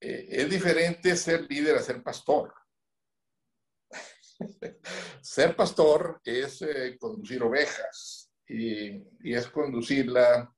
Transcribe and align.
eh, 0.00 0.26
es 0.30 0.50
diferente 0.50 1.16
ser 1.16 1.50
líder 1.50 1.76
a 1.76 1.82
ser 1.82 2.02
pastor. 2.02 2.54
ser 5.20 5.56
pastor 5.56 6.20
es 6.24 6.62
eh, 6.62 6.96
conducir 6.98 7.42
ovejas 7.42 8.32
y, 8.46 8.90
y, 9.20 9.34
es 9.34 9.48
conducirla 9.48 10.54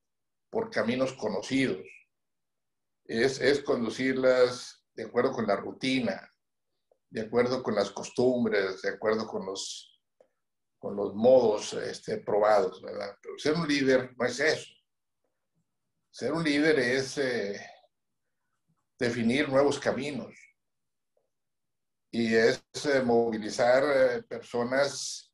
por 0.51 0.71
caminos 0.71 1.15
conocidos. 1.15 1.87
Es, 3.05 3.41
es 3.41 3.63
conducirlas 3.63 4.85
de 4.95 5.05
acuerdo 5.05 5.33
con 5.33 5.47
la 5.47 5.57
rutina, 5.57 6.31
de 7.09 7.23
acuerdo 7.23 7.63
con 7.63 7.75
las 7.75 7.91
costumbres, 7.91 8.83
de 8.83 8.91
acuerdo 8.91 9.27
con 9.27 9.47
los, 9.47 10.01
con 10.79 10.95
los 10.97 11.15
modos 11.15 11.73
este, 11.75 12.19
probados, 12.19 12.81
¿verdad? 12.83 13.17
Pero 13.23 13.39
ser 13.39 13.55
un 13.55 13.67
líder 13.67 14.15
no 14.17 14.27
es 14.27 14.39
eso. 14.41 14.73
Ser 16.11 16.33
un 16.33 16.45
líder 16.45 16.79
es 16.79 17.19
eh, 17.19 17.61
definir 19.01 19.49
nuevos 19.49 19.81
caminos 19.81 20.35
y 22.13 22.35
es 22.35 22.63
eh, 22.85 23.03
movilizar 23.03 23.83
eh, 23.85 24.23
personas 24.23 25.27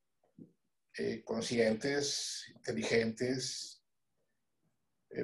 conscientes, 1.24 2.50
inteligentes, 2.55 3.82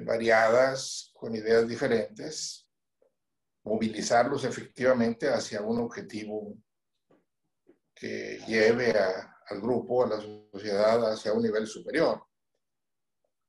variadas, 0.05 1.11
con 1.15 1.35
ideas 1.35 1.67
diferentes, 1.67 2.69
movilizarlos 3.63 4.43
efectivamente 4.43 5.29
hacia 5.29 5.61
un 5.61 5.79
objetivo 5.79 6.55
que 7.95 8.39
lleve 8.47 8.91
al 8.91 9.61
grupo, 9.61 10.03
a 10.03 10.09
la 10.09 10.21
sociedad, 10.21 11.11
hacia 11.11 11.33
un 11.33 11.41
nivel 11.41 11.65
superior. 11.65 12.23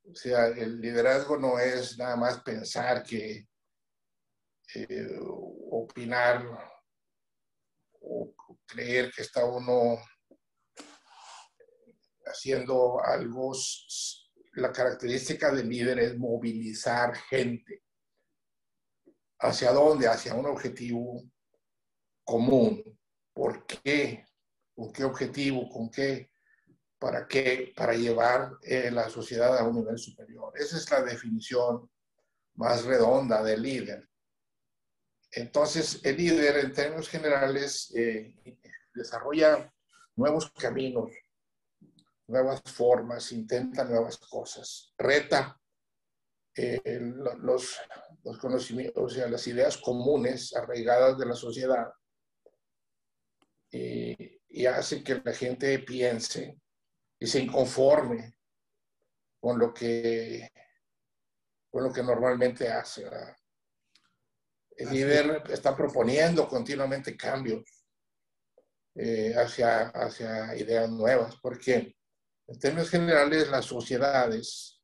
O 0.09 0.15
sea, 0.15 0.47
el 0.47 0.79
liderazgo 0.79 1.37
no 1.37 1.59
es 1.59 1.97
nada 1.97 2.15
más 2.15 2.41
pensar 2.41 3.03
que 3.03 3.47
eh, 4.73 5.07
opinar 5.71 6.45
o 8.01 8.33
creer 8.65 9.11
que 9.11 9.21
está 9.21 9.45
uno 9.45 9.97
haciendo 12.25 13.03
algo. 13.03 13.53
La 14.53 14.71
característica 14.71 15.51
del 15.51 15.67
líder 15.67 15.99
es 15.99 16.17
movilizar 16.17 17.15
gente 17.15 17.85
¿Hacia 19.39 19.71
dónde? 19.71 20.07
Hacia 20.07 20.33
un 20.33 20.45
objetivo 20.45 21.21
común. 22.23 22.83
¿Por 23.33 23.65
qué? 23.65 24.25
¿Con 24.73 24.91
qué 24.91 25.03
objetivo? 25.03 25.69
¿Con 25.69 25.89
qué? 25.89 26.31
¿Para 26.97 27.27
qué? 27.27 27.73
Para 27.75 27.93
llevar 27.93 28.57
eh, 28.63 28.89
la 28.91 29.09
sociedad 29.09 29.57
a 29.57 29.67
un 29.67 29.75
nivel 29.75 29.97
superior. 29.97 30.53
Esa 30.57 30.77
es 30.77 30.89
la 30.89 31.03
definición 31.03 31.89
más 32.55 32.85
redonda 32.85 33.43
del 33.43 33.61
líder. 33.61 34.09
Entonces, 35.31 35.99
el 36.03 36.17
líder, 36.17 36.57
en 36.57 36.73
términos 36.73 37.09
generales, 37.09 37.93
eh, 37.95 38.35
desarrolla 38.93 39.71
nuevos 40.15 40.51
caminos, 40.51 41.11
nuevas 42.27 42.61
formas, 42.63 43.31
intenta 43.31 43.83
nuevas 43.83 44.17
cosas, 44.17 44.93
reta 44.97 45.59
eh, 46.55 46.81
los, 47.39 47.77
conocimientos, 48.39 49.03
o 49.03 49.09
sea, 49.09 49.27
las 49.27 49.45
ideas 49.47 49.77
comunes 49.77 50.55
arraigadas 50.55 51.17
de 51.17 51.25
la 51.25 51.35
sociedad 51.35 51.91
y, 53.69 54.41
y 54.47 54.65
hace 54.65 55.03
que 55.03 55.21
la 55.23 55.33
gente 55.33 55.77
piense 55.79 56.57
y 57.19 57.27
se 57.27 57.41
inconforme 57.41 58.37
con 59.39 59.59
lo 59.59 59.73
que, 59.73 60.49
con 61.69 61.83
lo 61.83 61.93
que 61.93 62.01
normalmente 62.01 62.69
hace. 62.69 63.05
El 64.75 64.89
líder 64.89 65.43
está 65.49 65.75
proponiendo 65.75 66.47
continuamente 66.47 67.15
cambios 67.15 67.63
eh, 68.95 69.33
hacia, 69.35 69.87
hacia 69.89 70.55
ideas 70.55 70.89
nuevas, 70.89 71.37
porque 71.41 71.95
en 72.47 72.59
términos 72.59 72.89
generales 72.89 73.49
las 73.49 73.65
sociedades 73.65 74.81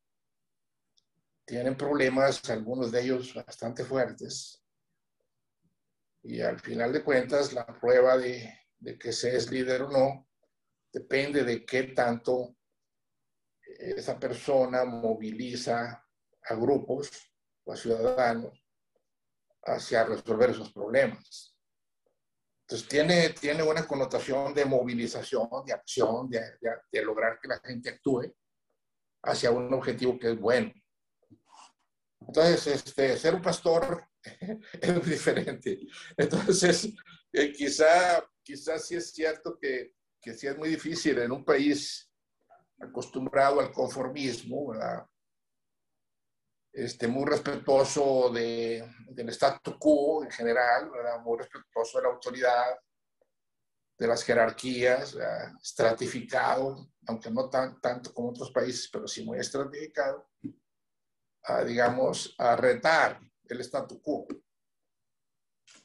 tienen 1.45 1.75
problemas, 1.75 2.49
algunos 2.49 2.91
de 2.91 3.01
ellos 3.01 3.33
bastante 3.33 3.83
fuertes. 3.83 4.63
Y 6.23 6.39
al 6.39 6.59
final 6.59 6.93
de 6.93 7.03
cuentas, 7.03 7.51
la 7.51 7.65
prueba 7.65 8.17
de, 8.17 8.57
que 8.97 9.11
se 9.11 9.35
es 9.35 9.51
líder 9.51 9.81
o 9.83 9.89
no 9.89 10.29
depende 10.93 11.43
de 11.43 11.65
qué 11.65 11.83
tanto 11.83 12.55
esa 13.61 14.17
persona 14.19 14.85
moviliza 14.85 16.05
a 16.43 16.55
grupos 16.55 17.09
o 17.63 17.73
a 17.73 17.75
ciudadanos 17.75 18.60
hacia 19.63 20.03
resolver 20.03 20.49
esos 20.51 20.71
problemas. 20.71 21.55
Entonces 22.61 22.87
tiene, 22.87 23.29
tiene 23.31 23.63
una 23.63 23.85
connotación 23.85 24.53
de 24.53 24.65
movilización, 24.65 25.49
de 25.65 25.73
acción, 25.73 26.29
de, 26.29 27.03
lograr 27.03 27.37
que 27.41 27.49
la 27.49 27.59
gente 27.59 27.89
actúe 27.89 28.33
hacia 29.23 29.51
un 29.51 29.73
objetivo 29.73 30.17
que 30.17 30.31
es 30.31 30.39
bueno. 30.39 30.71
Entonces, 32.21 32.67
este, 32.67 33.17
ser 33.17 33.35
un 33.35 33.41
pastor 33.41 34.07
es 34.81 35.05
diferente. 35.05 35.79
Entonces, 36.15 36.87
eh, 37.33 37.51
quizá, 37.51 38.23
quizá 38.41 38.79
sí 38.79 38.95
es 38.95 39.11
cierto 39.11 39.57
que, 39.59 39.93
que 40.21 40.33
sí 40.33 40.47
es 40.47 40.57
muy 40.57 40.69
difícil 40.69 41.19
en 41.19 41.31
un 41.31 41.43
país 41.43 42.09
acostumbrado 42.79 43.59
al 43.59 43.71
conformismo, 43.71 44.69
¿verdad? 44.69 45.05
Este, 46.73 47.07
muy 47.07 47.25
respetuoso 47.25 48.29
de, 48.29 48.89
del 49.09 49.29
statu 49.29 49.77
quo 49.77 50.23
en 50.23 50.31
general, 50.31 50.89
¿verdad? 50.89 51.19
muy 51.21 51.37
respetuoso 51.37 51.97
de 51.97 52.03
la 52.03 52.09
autoridad, 52.13 52.79
de 53.97 54.07
las 54.07 54.23
jerarquías, 54.23 55.15
estratificado, 55.61 56.89
aunque 57.07 57.29
no 57.29 57.49
tan, 57.49 57.79
tanto 57.81 58.13
como 58.13 58.29
otros 58.29 58.51
países, 58.51 58.89
pero 58.91 59.07
sí 59.07 59.23
muy 59.23 59.37
estratificado 59.37 60.29
a, 61.43 61.63
digamos, 61.63 62.33
a 62.37 62.55
retar 62.55 63.19
el 63.45 63.59
statu 63.61 64.01
quo. 64.01 64.25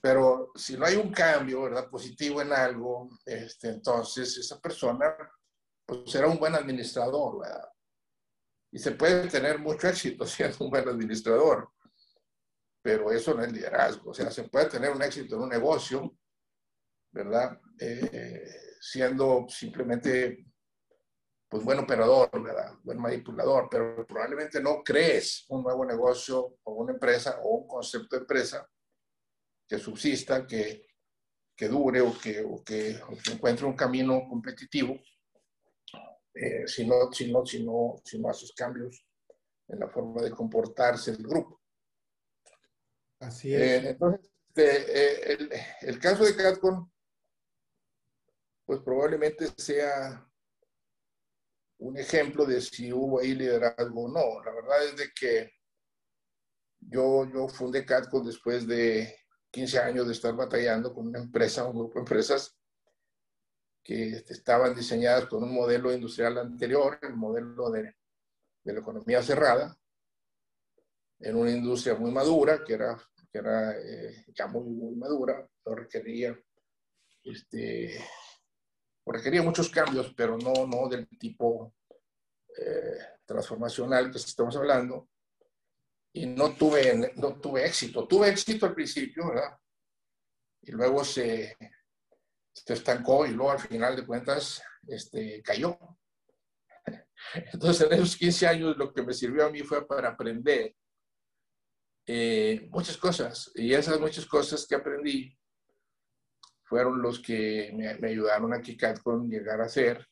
Pero 0.00 0.52
si 0.54 0.76
no 0.76 0.86
hay 0.86 0.96
un 0.96 1.12
cambio, 1.12 1.62
¿verdad? 1.62 1.90
Positivo 1.90 2.40
en 2.40 2.52
algo, 2.52 3.10
este, 3.24 3.68
entonces 3.68 4.36
esa 4.38 4.60
persona 4.60 5.14
pues, 5.84 6.10
será 6.10 6.28
un 6.28 6.38
buen 6.38 6.54
administrador, 6.54 7.40
¿verdad? 7.40 7.68
Y 8.76 8.78
se 8.78 8.90
puede 8.90 9.26
tener 9.28 9.58
mucho 9.58 9.88
éxito 9.88 10.26
siendo 10.26 10.66
un 10.66 10.70
buen 10.70 10.86
administrador, 10.86 11.70
pero 12.82 13.10
eso 13.10 13.32
no 13.32 13.42
es 13.42 13.50
liderazgo. 13.50 14.10
O 14.10 14.14
sea, 14.14 14.30
se 14.30 14.42
puede 14.44 14.66
tener 14.66 14.90
un 14.90 15.00
éxito 15.00 15.36
en 15.36 15.42
un 15.44 15.48
negocio, 15.48 16.14
¿verdad? 17.10 17.58
Eh, 17.80 18.44
siendo 18.78 19.46
simplemente 19.48 20.44
pues 21.48 21.64
buen 21.64 21.78
operador, 21.78 22.28
¿verdad? 22.42 22.74
buen 22.82 23.00
manipulador, 23.00 23.68
pero 23.70 24.06
probablemente 24.06 24.60
no 24.60 24.82
crees 24.84 25.46
un 25.48 25.62
nuevo 25.62 25.86
negocio 25.86 26.58
o 26.64 26.74
una 26.74 26.92
empresa 26.92 27.40
o 27.42 27.56
un 27.60 27.66
concepto 27.66 28.16
de 28.16 28.20
empresa 28.20 28.68
que 29.66 29.78
subsista, 29.78 30.46
que, 30.46 30.86
que 31.56 31.68
dure 31.68 32.02
o 32.02 32.12
que, 32.18 32.44
o 32.44 32.62
que, 32.62 33.00
encuentre 33.32 33.64
un 33.64 33.74
camino 33.74 34.28
competitivo 34.28 35.00
eh, 36.36 36.66
si, 36.66 36.86
no, 36.86 37.12
si, 37.12 37.32
no, 37.32 37.44
si, 37.46 37.64
no, 37.64 38.00
si 38.04 38.18
no 38.18 38.28
haces 38.28 38.52
cambios 38.52 39.04
en 39.68 39.80
la 39.80 39.88
forma 39.88 40.22
de 40.22 40.30
comportarse 40.30 41.12
del 41.12 41.26
grupo. 41.26 41.60
Así 43.18 43.54
es. 43.54 43.60
Eh, 43.60 43.88
entonces, 43.90 44.30
este, 44.48 45.32
eh, 45.32 45.36
el, 45.38 45.50
el 45.82 45.98
caso 45.98 46.24
de 46.24 46.36
Catcon, 46.36 46.90
pues 48.64 48.80
probablemente 48.80 49.46
sea 49.56 50.26
un 51.78 51.98
ejemplo 51.98 52.46
de 52.46 52.60
si 52.60 52.92
hubo 52.92 53.20
ahí 53.20 53.34
liderazgo 53.34 54.04
o 54.04 54.08
no. 54.08 54.42
La 54.44 54.52
verdad 54.52 54.84
es 54.84 54.96
de 54.96 55.12
que 55.18 55.52
yo, 56.80 57.26
yo 57.32 57.48
fundé 57.48 57.84
Catco 57.84 58.20
después 58.20 58.66
de 58.66 59.14
15 59.50 59.78
años 59.78 60.06
de 60.06 60.12
estar 60.12 60.34
batallando 60.34 60.94
con 60.94 61.08
una 61.08 61.18
empresa, 61.18 61.64
un 61.64 61.78
grupo 61.78 61.94
de 61.94 62.00
empresas 62.00 62.55
que 63.86 64.24
estaban 64.28 64.74
diseñadas 64.74 65.26
con 65.26 65.44
un 65.44 65.54
modelo 65.54 65.92
industrial 65.92 66.38
anterior, 66.38 66.98
el 67.02 67.14
modelo 67.14 67.70
de, 67.70 67.94
de 68.64 68.72
la 68.72 68.80
economía 68.80 69.22
cerrada, 69.22 69.78
en 71.20 71.36
una 71.36 71.52
industria 71.52 71.94
muy 71.94 72.10
madura, 72.10 72.64
que 72.64 72.74
era, 72.74 73.00
que 73.30 73.38
era 73.38 73.78
eh, 73.78 74.24
ya 74.34 74.48
muy, 74.48 74.64
muy 74.64 74.96
madura, 74.96 75.48
no 75.64 75.74
requería 75.76 76.36
este, 77.22 78.04
requería 79.06 79.42
muchos 79.42 79.70
cambios, 79.70 80.12
pero 80.16 80.36
no, 80.36 80.66
no 80.66 80.88
del 80.88 81.06
tipo 81.16 81.74
eh, 82.58 82.98
transformacional 83.24 84.10
que 84.10 84.18
estamos 84.18 84.56
hablando. 84.56 85.08
Y 86.12 86.26
no 86.26 86.54
tuve, 86.54 87.12
no 87.14 87.36
tuve 87.40 87.66
éxito. 87.66 88.08
Tuve 88.08 88.30
éxito 88.30 88.66
al 88.66 88.74
principio, 88.74 89.28
¿verdad? 89.28 89.56
Y 90.62 90.72
luego 90.72 91.04
se, 91.04 91.56
se 92.64 92.72
estancó 92.72 93.26
y 93.26 93.32
luego 93.32 93.52
al 93.52 93.58
final 93.58 93.96
de 93.96 94.06
cuentas 94.06 94.62
este, 94.86 95.42
cayó. 95.42 95.78
Entonces, 97.52 97.86
en 97.86 97.92
esos 97.92 98.16
15 98.16 98.46
años 98.46 98.76
lo 98.76 98.92
que 98.92 99.02
me 99.02 99.12
sirvió 99.12 99.46
a 99.46 99.50
mí 99.50 99.60
fue 99.60 99.86
para 99.86 100.10
aprender 100.10 100.74
eh, 102.06 102.68
muchas 102.70 102.96
cosas. 102.96 103.50
Y 103.54 103.74
esas 103.74 104.00
muchas 104.00 104.26
cosas 104.26 104.66
que 104.66 104.74
aprendí 104.74 105.36
fueron 106.64 107.00
los 107.00 107.20
que 107.20 107.72
me, 107.74 108.08
ayudaron 108.08 108.52
a 108.54 108.62
con 109.02 109.28
llegar 109.28 109.60
a 109.60 109.68
ser 109.68 110.06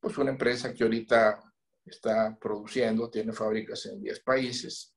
pues 0.00 0.18
una 0.18 0.32
empresa 0.32 0.74
que 0.74 0.82
ahorita 0.82 1.40
está 1.84 2.36
produciendo, 2.38 3.08
tiene 3.08 3.32
fábricas 3.32 3.86
en 3.86 4.00
10 4.00 4.20
países 4.20 4.94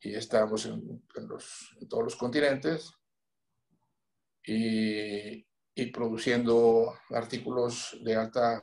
y 0.00 0.14
estamos 0.14 0.66
en, 0.66 1.02
todos 1.88 2.04
los 2.04 2.16
continentes 2.16 2.92
y, 4.44 5.46
y, 5.74 5.86
produciendo 5.92 6.94
artículos 7.10 7.98
de 8.02 8.14
alta 8.16 8.62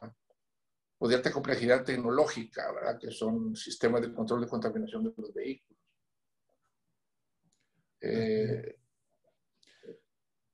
o 0.99 1.07
de 1.07 1.15
alta 1.15 1.31
complejidad 1.31 1.83
tecnológica, 1.83 2.71
¿verdad? 2.71 2.99
que 2.99 3.09
son 3.09 3.55
sistemas 3.55 4.01
de 4.01 4.13
control 4.13 4.41
de 4.41 4.47
contaminación 4.47 5.03
de 5.03 5.13
los 5.17 5.33
vehículos. 5.33 5.81
Eh, 8.01 8.75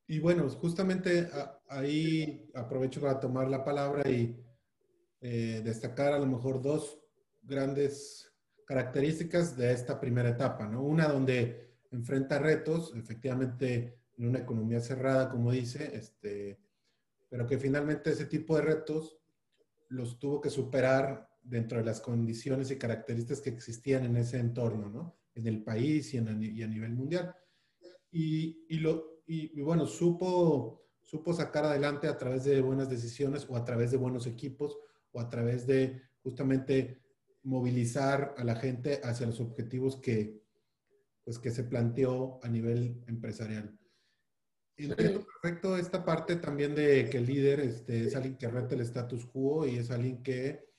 y 0.08 0.20
bueno, 0.20 0.50
justamente 0.50 1.30
ahí 1.68 2.50
aprovecho 2.56 3.02
para 3.02 3.20
tomar 3.20 3.50
la 3.50 3.64
palabra 3.64 4.10
y 4.10 4.42
eh, 5.20 5.62
destacar 5.64 6.14
a 6.14 6.20
lo 6.20 6.26
mejor 6.26 6.62
dos 6.62 6.98
grandes 7.42 8.34
características 8.66 9.58
de 9.58 9.74
esta 9.74 10.00
primera 10.00 10.30
etapa, 10.30 10.66
¿no? 10.68 10.82
Una 10.82 11.08
donde 11.08 11.76
enfrenta 11.92 12.40
retos, 12.40 12.94
efectivamente 12.96 14.00
en 14.18 14.28
una 14.28 14.40
economía 14.40 14.80
cerrada, 14.80 15.30
como 15.30 15.52
dice, 15.52 15.92
este, 15.96 16.60
pero 17.30 17.46
que 17.46 17.58
finalmente 17.58 18.12
ese 18.12 18.26
tipo 18.26 18.56
de 18.56 18.64
retos 18.64 19.20
los 19.90 20.20
tuvo 20.20 20.42
que 20.42 20.50
superar 20.50 21.30
dentro 21.42 21.78
de 21.78 21.86
las 21.86 22.02
condiciones 22.02 22.72
y 22.72 22.78
características 22.78 23.42
que 23.42 23.50
existían 23.50 24.06
en 24.06 24.18
ese 24.18 24.40
entorno, 24.40 24.90
¿no? 24.90 25.18
En 25.34 25.48
el 25.48 25.64
país 25.64 26.14
y, 26.14 26.18
en, 26.18 26.44
y 26.44 26.62
a 26.64 26.68
nivel 26.68 26.94
mundial. 26.94 27.34
Y, 28.12 28.66
y, 28.68 28.80
lo, 28.80 29.22
y, 29.28 29.62
bueno, 29.62 29.86
supo, 29.86 30.88
supo 31.02 31.34
sacar 31.34 31.66
adelante 31.66 32.08
a 32.08 32.18
través 32.18 32.44
de 32.44 32.62
buenas 32.62 32.90
decisiones 32.90 33.46
o 33.50 33.56
a 33.56 33.64
través 33.64 33.92
de 33.92 33.98
buenos 33.98 34.26
equipos 34.28 34.78
o 35.12 35.20
a 35.20 35.30
través 35.30 35.68
de 35.68 36.02
justamente 36.24 37.02
movilizar 37.44 38.34
a 38.38 38.44
la 38.44 38.56
gente 38.56 39.00
hacia 39.04 39.28
los 39.28 39.40
objetivos 39.40 39.96
que, 39.98 40.42
pues, 41.24 41.40
que 41.40 41.52
se 41.52 41.64
planteó 41.64 42.40
a 42.44 42.50
nivel 42.50 43.04
empresarial. 43.08 43.78
Entiendo 44.78 45.26
perfecto 45.26 45.76
esta 45.76 46.06
parte 46.06 46.36
también 46.36 46.76
de 46.76 47.10
que 47.10 47.18
el 47.18 47.26
líder 47.26 47.62
este, 47.62 48.06
es 48.06 48.16
alguien 48.16 48.38
que 48.38 48.48
reta 48.48 48.76
el 48.76 48.82
status 48.82 49.26
quo 49.26 49.66
y 49.66 49.78
es 49.78 49.90
alguien 49.90 50.22
que 50.22 50.70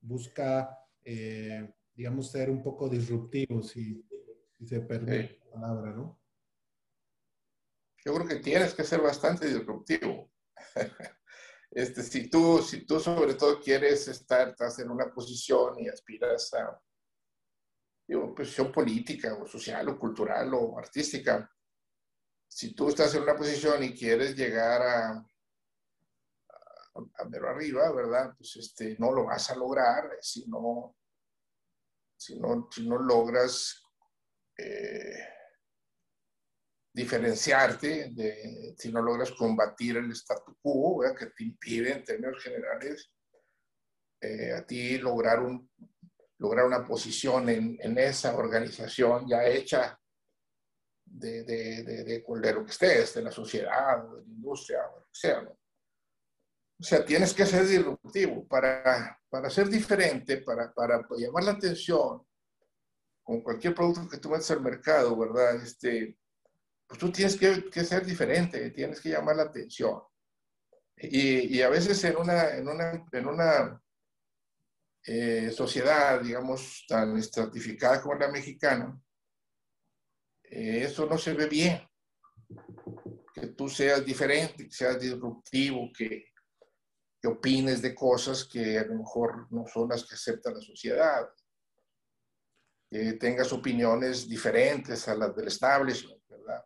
busca, 0.00 0.78
eh, 1.02 1.74
digamos, 1.94 2.30
ser 2.30 2.50
un 2.50 2.62
poco 2.62 2.88
disruptivo, 2.88 3.62
si, 3.62 4.06
si 4.58 4.66
se 4.66 4.80
permite 4.80 5.40
la 5.44 5.50
palabra, 5.52 5.92
¿no? 5.92 6.20
yo 8.06 8.14
creo 8.14 8.28
que 8.28 8.36
tienes 8.36 8.72
que 8.72 8.84
ser 8.84 9.00
bastante 9.02 9.46
disruptivo. 9.46 10.30
Este, 11.68 12.02
si, 12.02 12.30
tú, 12.30 12.62
si 12.62 12.86
tú 12.86 12.98
sobre 12.98 13.34
todo 13.34 13.60
quieres 13.60 14.08
estar, 14.08 14.48
estás 14.48 14.78
en 14.78 14.88
una 14.88 15.12
posición 15.12 15.78
y 15.78 15.88
aspiras 15.88 16.54
a 16.54 16.80
una 18.08 18.34
posición 18.34 18.72
política 18.72 19.34
o 19.34 19.46
social 19.46 19.86
o 19.90 19.98
cultural 19.98 20.54
o 20.54 20.78
artística, 20.78 21.50
si 22.56 22.72
tú 22.72 22.88
estás 22.88 23.14
en 23.14 23.22
una 23.22 23.36
posición 23.36 23.84
y 23.84 23.92
quieres 23.92 24.34
llegar 24.34 24.80
a, 24.80 25.10
a, 26.48 27.50
arriba, 27.50 27.92
¿verdad? 27.92 28.32
Pues 28.34 28.56
este, 28.56 28.96
no 28.98 29.12
lo 29.12 29.26
vas 29.26 29.50
a 29.50 29.56
lograr 29.56 30.16
si 30.22 30.48
no, 30.48 30.96
si 32.16 32.40
no, 32.40 32.66
si 32.72 32.88
no 32.88 32.96
logras 32.96 33.82
eh, 34.56 35.18
diferenciarte, 36.94 38.74
si 38.78 38.90
no 38.90 39.02
logras 39.02 39.32
combatir 39.32 39.98
el 39.98 40.10
statu 40.12 40.56
quo, 40.62 41.04
que 41.14 41.26
te 41.26 41.44
impide 41.44 41.92
en 41.92 42.04
términos 42.04 42.42
generales 42.42 43.12
eh, 44.22 44.54
a 44.54 44.66
ti 44.66 44.96
lograr, 44.96 45.40
un, 45.40 45.70
lograr 46.38 46.64
una 46.64 46.86
posición 46.86 47.50
en, 47.50 47.76
en 47.82 47.98
esa 47.98 48.34
organización 48.34 49.28
ya 49.28 49.44
hecha 49.44 50.00
de, 51.18 51.44
de, 51.44 51.82
de, 51.82 52.04
de, 52.04 52.52
lo 52.52 52.64
que 52.64 52.70
estés, 52.70 53.14
de 53.14 53.22
la 53.22 53.30
sociedad, 53.30 54.02
de 54.04 54.20
la 54.22 54.28
industria, 54.28 54.80
o 54.88 55.00
lo 55.00 55.06
que 55.06 55.12
sea. 55.12 55.40
O 56.78 56.82
sea, 56.82 57.04
tienes 57.04 57.32
que 57.32 57.46
ser 57.46 57.66
disruptivo 57.66 58.46
para, 58.46 59.18
para 59.28 59.48
ser 59.48 59.68
diferente, 59.68 60.38
para, 60.38 60.72
para 60.74 61.06
llamar 61.16 61.44
la 61.44 61.52
atención 61.52 62.22
con 63.22 63.40
cualquier 63.40 63.74
producto 63.74 64.08
que 64.08 64.18
tú 64.18 64.28
metas 64.28 64.50
al 64.50 64.60
mercado, 64.60 65.16
¿verdad? 65.16 65.56
Este, 65.56 66.18
pues 66.86 67.00
tú 67.00 67.10
tienes 67.10 67.36
que, 67.36 67.84
ser 67.84 68.04
diferente, 68.04 68.70
tienes 68.70 69.00
que 69.00 69.08
llamar 69.08 69.36
la 69.36 69.44
atención. 69.44 70.00
Y, 70.98 71.60
a 71.60 71.68
veces 71.68 72.02
en 72.04 72.16
una, 72.16 72.50
en 72.56 72.68
una, 72.68 73.06
en 73.10 73.26
una 73.26 73.82
eh, 75.04 75.50
sociedad, 75.50 76.20
digamos, 76.20 76.84
tan 76.88 77.16
estratificada 77.16 78.00
como 78.00 78.14
la 78.14 78.28
mexicana, 78.28 78.98
eh, 80.50 80.82
eso 80.84 81.06
no 81.06 81.18
se 81.18 81.34
ve 81.34 81.46
bien. 81.46 81.80
Que 83.34 83.48
tú 83.48 83.68
seas 83.68 84.04
diferente, 84.04 84.64
que 84.64 84.72
seas 84.72 85.00
disruptivo, 85.00 85.90
que, 85.96 86.26
que 87.20 87.28
opines 87.28 87.82
de 87.82 87.94
cosas 87.94 88.44
que 88.44 88.78
a 88.78 88.84
lo 88.84 88.96
mejor 88.96 89.50
no 89.52 89.66
son 89.66 89.88
las 89.88 90.06
que 90.06 90.14
acepta 90.14 90.52
la 90.52 90.60
sociedad. 90.60 91.28
Que 92.90 93.14
tengas 93.14 93.52
opiniones 93.52 94.28
diferentes 94.28 95.08
a 95.08 95.14
las 95.14 95.34
del 95.34 95.48
establishment, 95.48 96.22
¿verdad? 96.28 96.64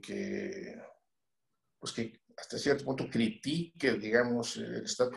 que, 0.00 0.82
pues 1.78 1.92
que 1.92 2.20
hasta 2.36 2.58
cierto 2.58 2.84
punto 2.84 3.08
critique, 3.10 3.92
digamos, 3.94 4.56
el 4.56 4.84
Estado. 4.84 5.12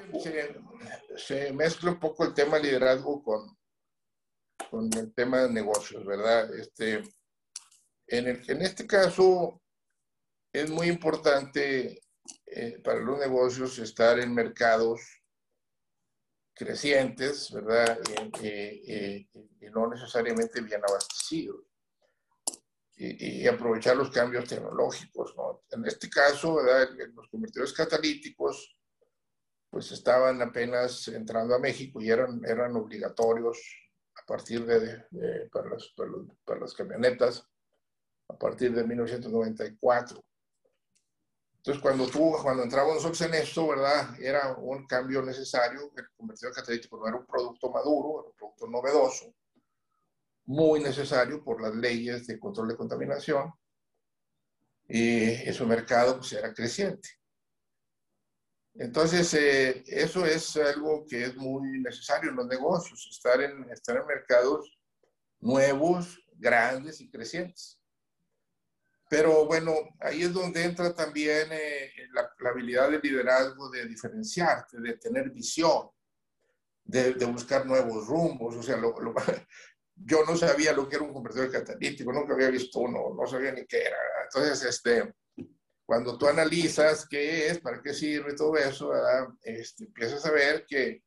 Se, 1.18 1.53
mezcla 1.53 1.91
un 1.91 2.00
poco 2.00 2.25
el 2.25 2.33
tema 2.33 2.57
liderazgo 2.57 3.23
con, 3.23 3.57
con 4.71 4.89
el 4.97 5.13
tema 5.13 5.41
de 5.41 5.51
negocios, 5.51 6.06
¿verdad? 6.06 6.51
Este, 6.57 7.03
en, 8.07 8.27
el, 8.27 8.50
en 8.50 8.62
este 8.62 8.88
caso, 8.88 9.62
es 10.53 10.69
muy 10.69 10.88
importante 10.88 12.01
eh, 12.45 12.79
para 12.81 13.01
los 13.01 13.19
negocios 13.19 13.77
estar 13.79 14.18
en 14.18 14.33
mercados 14.33 15.01
crecientes, 16.53 17.51
¿verdad? 17.51 18.00
y 18.41 19.27
no 19.71 19.89
necesariamente 19.89 20.62
bien 20.62 20.81
abastecidos 20.88 21.65
y, 22.95 23.47
aprovechar 23.47 23.97
los 23.97 24.12
cambios 24.12 24.47
tecnológicos. 24.47 25.33
¿no? 25.35 25.63
En 25.71 25.85
este 25.85 26.09
caso, 26.09 26.61
los 26.61 27.30
convertidores 27.30 27.73
catalíticos 27.73 28.78
pues 29.69 29.92
estaban 29.92 30.42
apenas 30.42 31.07
entrando 31.07 31.56
a 31.56 31.59
México 31.59 32.01
y 32.01 32.09
eran, 32.09 32.42
eran 32.45 32.75
obligatorios 32.75 33.57
partir 34.31 34.66
de, 34.66 35.50
para, 35.52 35.71
las, 35.71 35.94
para, 36.45 36.59
las 36.61 36.73
camionetas 36.73 37.45
a 38.30 38.38
partir 38.38 38.73
de 38.73 38.85
1994. 38.85 40.23
Entonces, 41.57 41.83
cuando 41.83 42.07
tú, 42.07 42.33
cuando 42.42 42.64
entraba 42.64 42.94
nosotros 42.94 43.19
en 43.21 43.33
esto, 43.33 43.68
¿verdad? 43.68 44.18
Era 44.21 44.56
un 44.56 44.88
cambio 44.88 45.21
necesario. 45.21 45.92
El 45.97 46.09
convertidor 46.16 46.54
catalítico 46.54 46.97
no 46.97 47.07
era 47.09 47.18
un 47.18 47.26
producto 47.26 47.69
maduro, 47.69 48.21
era 48.21 48.30
un 48.30 48.35
producto 48.38 48.68
novedoso 48.68 49.35
muy 50.45 50.80
necesario 50.80 51.44
por 51.44 51.61
las 51.61 51.76
leyes 51.76 52.26
de 52.26 52.40
control 52.40 52.69
de 52.69 52.78
contaminación 52.78 53.54
y 54.88 55.52
su 55.54 55.68
mercado 55.68 56.18
pues, 56.18 56.31
era 56.33 56.54
creciente. 56.54 57.20
Entonces, 58.75 59.33
eh, 59.33 59.83
eso 59.85 60.25
es 60.25 60.56
algo 60.56 61.06
que 61.06 61.25
es 61.25 61.35
muy 61.35 61.80
necesario 61.80 62.30
en 62.30 62.37
los 62.37 62.47
negocios, 62.47 63.07
estar 63.11 63.42
en, 63.42 63.69
estar 63.69 63.97
en 63.97 64.06
mercados 64.06 64.78
nuevos, 65.40 66.19
grandes 66.33 67.01
y 67.01 67.09
crecientes. 67.09 67.80
Pero 69.09 69.45
bueno, 69.45 69.73
ahí 69.99 70.23
es 70.23 70.31
donde 70.31 70.63
entra 70.63 70.95
también 70.95 71.49
eh, 71.51 71.92
la, 72.13 72.31
habilidad 72.49 72.90
de 72.90 72.99
liderazgo, 72.99 73.69
de 73.69 73.85
diferenciarte, 73.85 74.80
de 74.80 74.94
tener 74.94 75.30
visión, 75.31 75.90
de, 76.85 77.13
de 77.16 77.25
buscar 77.25 77.66
nuevos 77.66 78.07
rumbos. 78.07 78.56
O 78.56 78.63
sea, 78.63 78.78
lo, 78.78 78.95
yo 79.95 80.23
no 80.25 80.37
sabía 80.37 80.71
lo 80.71 80.87
que 80.87 80.95
era 80.95 81.04
un 81.04 81.13
convertidor 81.13 81.51
catalítico, 81.51 82.13
nunca 82.13 82.33
había 82.33 82.49
visto 82.49 82.80
uno, 82.80 83.13
no 83.13 83.28
sabía 83.28 83.51
ni 83.51 83.66
qué 83.66 83.81
era. 83.81 83.97
Entonces, 84.23 84.63
este, 84.63 85.13
cuando 85.92 86.18
tú 86.18 86.26
analizas 86.26 87.06
qué 87.06 87.48
es, 87.48 87.60
para 87.60 87.81
qué 87.81 87.94
sirve 87.94 88.33
todo 88.33 88.56
eso, 88.56 88.94
este, 89.42 89.83
empiezas 89.83 90.26
a 90.26 90.31
ver 90.31 90.66
que, 90.66 91.04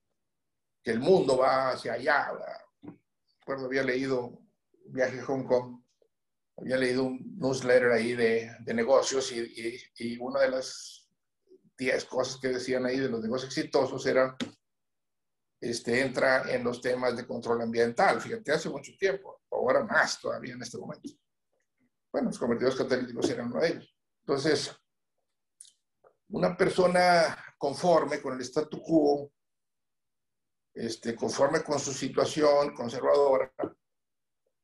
que, 0.82 0.90
el 0.90 1.00
mundo 1.00 1.38
va 1.38 1.70
hacia 1.70 1.94
allá. 1.94 2.30
Recuerdo, 3.40 3.64
había 3.64 3.82
leído 3.82 4.42
Viaje 4.84 5.20
a 5.20 5.24
Hong 5.24 5.44
Kong, 5.44 5.82
había 6.58 6.76
leído 6.76 7.04
un 7.04 7.34
newsletter 7.38 7.92
ahí 7.92 8.12
de, 8.12 8.54
de 8.60 8.74
negocios 8.74 9.32
y, 9.32 9.40
y, 9.40 9.80
y, 9.96 10.18
una 10.18 10.40
de 10.40 10.50
las 10.50 11.08
10 11.78 12.04
cosas 12.04 12.38
que 12.38 12.48
decían 12.48 12.84
ahí 12.84 13.00
de 13.00 13.08
los 13.08 13.22
negocios 13.22 13.56
exitosos 13.56 14.04
era 14.04 14.36
este, 15.62 16.02
entra 16.02 16.54
en 16.54 16.62
los 16.62 16.82
temas 16.82 17.16
de 17.16 17.26
control 17.26 17.62
ambiental. 17.62 18.20
Fíjate, 18.20 18.52
hace 18.52 18.68
mucho 18.68 18.92
tiempo, 18.98 19.44
ahora 19.50 19.82
más 19.82 20.20
todavía 20.20 20.52
en 20.52 20.60
este 20.60 20.76
momento. 20.76 21.08
Bueno, 22.12 22.28
los 22.28 22.38
convertidores 22.38 22.76
catalíticos 22.76 23.30
eran 23.30 23.46
uno 23.46 23.62
de 23.62 23.68
ellos. 23.68 23.93
Entonces, 24.26 24.74
una 26.30 26.56
persona 26.56 27.36
conforme 27.58 28.22
con 28.22 28.34
el 28.34 28.40
statu 28.40 28.80
quo, 28.80 29.30
este, 30.72 31.14
conforme 31.14 31.62
con 31.62 31.78
su 31.78 31.92
situación 31.92 32.74
conservadora, 32.74 33.52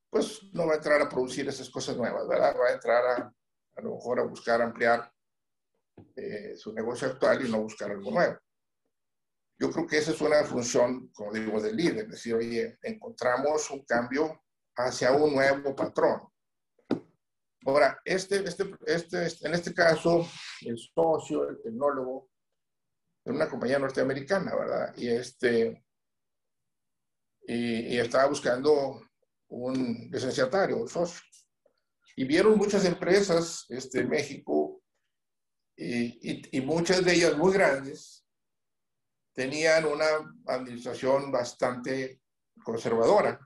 pues 0.08 0.42
no 0.54 0.66
va 0.66 0.72
a 0.72 0.76
entrar 0.76 1.02
a 1.02 1.08
producir 1.10 1.46
esas 1.46 1.68
cosas 1.68 1.94
nuevas, 1.96 2.26
¿verdad? 2.26 2.56
Va 2.58 2.68
a 2.68 2.72
entrar 2.72 3.04
a, 3.04 3.34
a 3.76 3.82
lo 3.82 3.96
mejor 3.96 4.20
a 4.20 4.24
buscar 4.24 4.62
ampliar 4.62 5.12
eh, 6.16 6.56
su 6.56 6.72
negocio 6.72 7.08
actual 7.08 7.46
y 7.46 7.50
no 7.50 7.60
buscar 7.60 7.90
algo 7.90 8.10
nuevo. 8.10 8.38
Yo 9.58 9.70
creo 9.70 9.86
que 9.86 9.98
esa 9.98 10.12
es 10.12 10.20
una 10.22 10.42
función, 10.44 11.08
como 11.12 11.34
digo, 11.34 11.60
del 11.60 11.76
líder, 11.76 12.06
es 12.06 12.10
decir, 12.12 12.34
oye, 12.34 12.78
encontramos 12.82 13.70
un 13.70 13.84
cambio 13.84 14.42
hacia 14.74 15.12
un 15.12 15.34
nuevo 15.34 15.76
patrón. 15.76 16.29
Ahora, 17.66 18.00
este, 18.04 18.42
este, 18.44 18.74
este, 18.86 19.46
en 19.46 19.54
este 19.54 19.74
caso, 19.74 20.26
el 20.62 20.78
socio, 20.78 21.48
el 21.48 21.60
tecnólogo, 21.60 22.30
en 23.24 23.34
una 23.34 23.48
compañía 23.48 23.78
norteamericana, 23.78 24.54
¿verdad? 24.56 24.94
Y, 24.96 25.08
este, 25.08 25.84
y, 27.42 27.98
estaba 27.98 28.26
buscando 28.26 29.02
un 29.48 30.08
licenciatario, 30.10 30.78
un 30.78 30.88
socio. 30.88 31.20
Y 32.16 32.24
vieron 32.24 32.56
muchas 32.56 32.84
empresas 32.86 33.66
este, 33.68 34.00
en 34.00 34.08
México 34.08 34.82
y, 35.76 36.56
y, 36.56 36.60
muchas 36.62 37.04
de 37.04 37.14
ellas 37.14 37.36
muy 37.36 37.52
grandes 37.52 38.26
tenían 39.34 39.86
una 39.86 40.06
administración 40.46 41.30
bastante 41.30 42.20
conservadora 42.64 43.38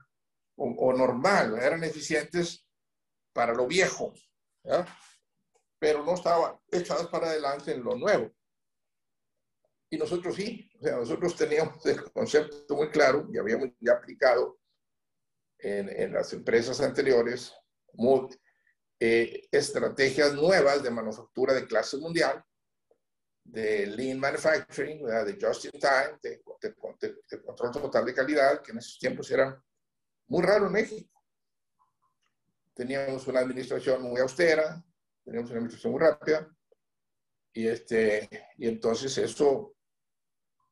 o, 0.57 0.65
o 0.69 0.93
normal, 0.93 1.57
eran 1.59 1.83
eficientes 1.83 2.64
para 3.35 3.53
lo 3.53 3.67
viejo, 3.67 4.13
pero 5.77 6.03
no 6.05 6.13
estaban 6.13 6.57
echadas 6.71 7.07
para 7.07 7.27
adelante 7.27 7.73
en 7.73 7.83
lo 7.83 7.97
nuevo. 7.97 8.31
Y 9.89 9.97
nosotros 9.97 10.35
sí, 10.35 10.71
o 10.79 10.81
sea, 10.81 10.95
nosotros 10.95 11.35
teníamos 11.35 11.85
el 11.85 12.01
concepto 12.13 12.75
muy 12.75 12.89
claro 12.89 13.27
y 13.31 13.37
habíamos 13.37 13.71
ya 13.81 13.91
aplicado 13.91 14.57
en, 15.59 15.89
en 15.89 16.13
las 16.13 16.31
empresas 16.31 16.79
anteriores 16.79 17.53
muy, 17.93 18.29
eh, 18.97 19.49
estrategias 19.51 20.33
nuevas 20.33 20.81
de 20.81 20.89
manufactura 20.89 21.53
de 21.53 21.67
clase 21.67 21.97
mundial, 21.97 22.41
de 23.43 23.85
lean 23.87 24.17
manufacturing, 24.17 25.05
de 25.05 25.37
just 25.39 25.65
in 25.65 25.79
time, 25.79 26.17
de, 26.21 26.41
de, 26.61 27.41
control 27.43 27.71
total 27.71 28.05
de 28.05 28.13
calidad, 28.13 28.61
que 28.61 28.71
en 28.71 28.77
esos 28.77 28.97
tiempos 28.97 29.29
eran 29.29 29.61
muy 30.27 30.41
raro 30.41 30.67
en 30.67 30.71
México. 30.71 31.14
Teníamos 32.75 33.25
una 33.27 33.39
administración 33.39 34.03
muy 34.03 34.19
austera, 34.19 34.83
teníamos 35.23 35.49
una 35.49 35.59
administración 35.59 35.93
muy 35.93 36.01
rápida, 36.01 36.55
y, 37.53 37.67
este, 37.67 38.29
y 38.57 38.67
entonces 38.67 39.17
eso 39.17 39.73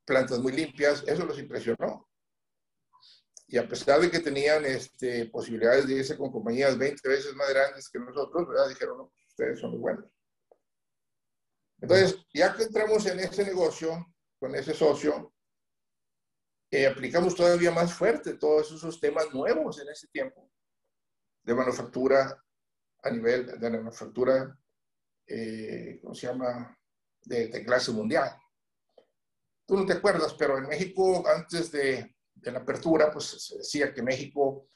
plantas 0.06 0.40
muy 0.40 0.52
limpias, 0.52 1.02
eso 1.08 1.26
los 1.26 1.40
impresionó. 1.40 2.10
Y 3.48 3.58
a 3.58 3.66
pesar 3.66 4.02
de 4.02 4.12
que 4.12 4.20
tenían 4.20 4.66
este, 4.66 5.28
posibilidades 5.28 5.88
de 5.88 5.94
irse 5.94 6.18
con 6.18 6.30
compañías 6.30 6.78
20 6.78 7.08
veces 7.08 7.34
más 7.36 7.50
grandes 7.50 7.90
que 7.90 8.00
nosotros, 8.00 8.50
¿verdad? 8.50 8.68
dijeron, 8.68 8.98
no, 8.98 9.10
pues 9.10 9.28
ustedes 9.30 9.60
son 9.62 9.72
muy 9.72 9.80
buenos. 9.80 10.06
Entonces, 11.80 12.18
ya 12.34 12.54
que 12.54 12.64
entramos 12.64 13.06
en 13.06 13.20
ese 13.22 13.46
negocio 13.46 14.14
con 14.38 14.54
ese 14.56 14.74
socio, 14.74 15.34
eh, 16.70 16.86
aplicamos 16.86 17.34
todavía 17.34 17.72
más 17.72 17.94
fuerte 17.94 18.34
todos 18.34 18.74
esos 18.74 19.00
temas 19.00 19.34
nuevos 19.34 19.80
en 19.80 19.88
ese 19.88 20.08
tiempo 20.08 20.53
de 21.44 21.54
manufactura 21.54 22.44
a 23.04 23.10
nivel 23.10 23.60
de 23.60 23.70
la 23.70 23.78
manufactura, 23.78 24.58
eh, 25.28 26.00
¿cómo 26.02 26.16
se 26.16 26.28
llama?, 26.28 26.78
de, 27.26 27.64
clase 27.64 27.92
mundial 27.92 28.36
tú 29.66 29.78
no 29.78 29.86
te 29.86 29.94
acuerdas, 29.94 30.34
pero 30.34 30.58
en 30.58 30.68
México, 30.68 31.24
antes 31.28 31.72
de, 31.72 32.16
la 32.42 32.60
apertura, 32.60 33.10
pues 33.12 33.26
se 33.26 33.58
decía 33.58 33.94
que 33.94 34.02
México 34.02 34.68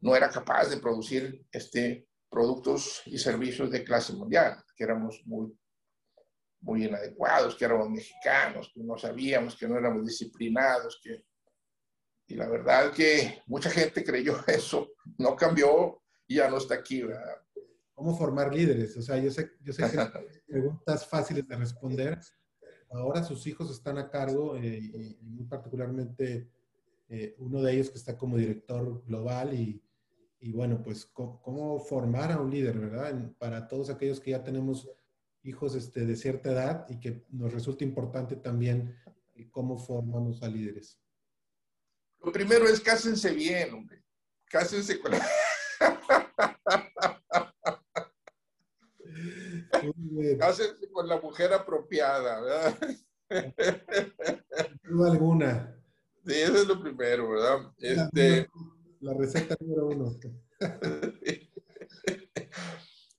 no 0.00 0.16
era 0.16 0.30
capaz 0.30 0.68
de 0.68 0.78
producir 0.78 1.44
este, 1.52 2.08
productos 2.30 3.02
y 3.04 3.18
servicios 3.18 3.70
de 3.70 3.84
clase 3.84 4.14
mundial, 4.14 4.64
que 4.74 4.84
éramos 4.84 5.20
muy, 5.26 5.52
muy 6.60 6.86
inadecuados, 6.86 7.56
que 7.56 7.66
éramos 7.66 7.90
mexicanos, 7.90 8.70
que 8.74 8.82
no 8.82 8.96
sabíamos, 8.96 9.56
que 9.56 9.68
no 9.68 9.76
éramos 9.76 10.06
disciplinados, 10.06 10.98
que... 11.02 11.24
Y 12.26 12.36
la 12.36 12.48
verdad 12.48 12.92
que 12.92 13.42
mucha 13.46 13.70
gente 13.70 14.04
creyó 14.04 14.42
eso, 14.46 14.92
no 15.18 15.36
cambió 15.36 16.00
y 16.30 16.36
ya 16.36 16.48
no 16.48 16.58
está 16.58 16.76
aquí, 16.76 17.02
¿verdad? 17.02 17.42
¿Cómo 17.92 18.16
formar 18.16 18.54
líderes? 18.54 18.96
O 18.96 19.02
sea, 19.02 19.18
yo 19.18 19.32
sé, 19.32 19.50
yo 19.62 19.72
sé 19.72 19.82
que 19.90 19.98
preguntas 20.46 21.04
fáciles 21.04 21.46
de 21.48 21.56
responder, 21.56 22.20
ahora 22.88 23.24
sus 23.24 23.44
hijos 23.48 23.68
están 23.68 23.98
a 23.98 24.08
cargo 24.08 24.56
eh, 24.56 24.78
y, 24.78 25.18
muy 25.22 25.44
particularmente 25.46 26.48
eh, 27.08 27.34
uno 27.38 27.60
de 27.60 27.72
ellos 27.72 27.90
que 27.90 27.98
está 27.98 28.16
como 28.16 28.36
director 28.36 29.02
global 29.06 29.54
y, 29.54 29.82
y 30.38 30.52
bueno, 30.52 30.80
pues 30.84 31.04
cómo, 31.04 31.80
formar 31.80 32.30
a 32.30 32.40
un 32.40 32.48
líder, 32.48 32.78
¿verdad? 32.78 33.32
para 33.36 33.66
todos 33.66 33.90
aquellos 33.90 34.20
que 34.20 34.30
ya 34.30 34.44
tenemos 34.44 34.88
hijos 35.42 35.74
este, 35.74 36.06
de 36.06 36.14
cierta 36.14 36.52
edad 36.52 36.86
y 36.88 37.00
que 37.00 37.24
nos 37.30 37.52
resulta 37.52 37.82
importante 37.82 38.36
también 38.36 38.96
eh, 39.34 39.50
cómo 39.50 39.76
formamos 39.76 40.44
a 40.44 40.48
líderes. 40.48 40.96
Lo 42.22 42.30
primero 42.30 42.68
es 42.68 42.78
cásense 42.78 43.32
bien, 43.32 43.74
hombre. 43.74 44.04
Cásense 44.44 45.00
con... 45.00 45.10
Cásense 50.40 50.90
con 50.90 51.06
la 51.06 51.20
mujer 51.20 51.52
apropiada, 51.52 52.40
¿verdad? 52.40 52.78
No 54.84 55.04
alguna. 55.04 55.80
Sí, 56.26 56.32
eso 56.34 56.56
es 56.56 56.66
lo 56.66 56.80
primero, 56.80 57.30
¿verdad? 57.30 57.72
Este... 57.78 58.48
La 59.00 59.14
receta 59.14 59.56
número 59.60 59.86
uno. 59.86 60.18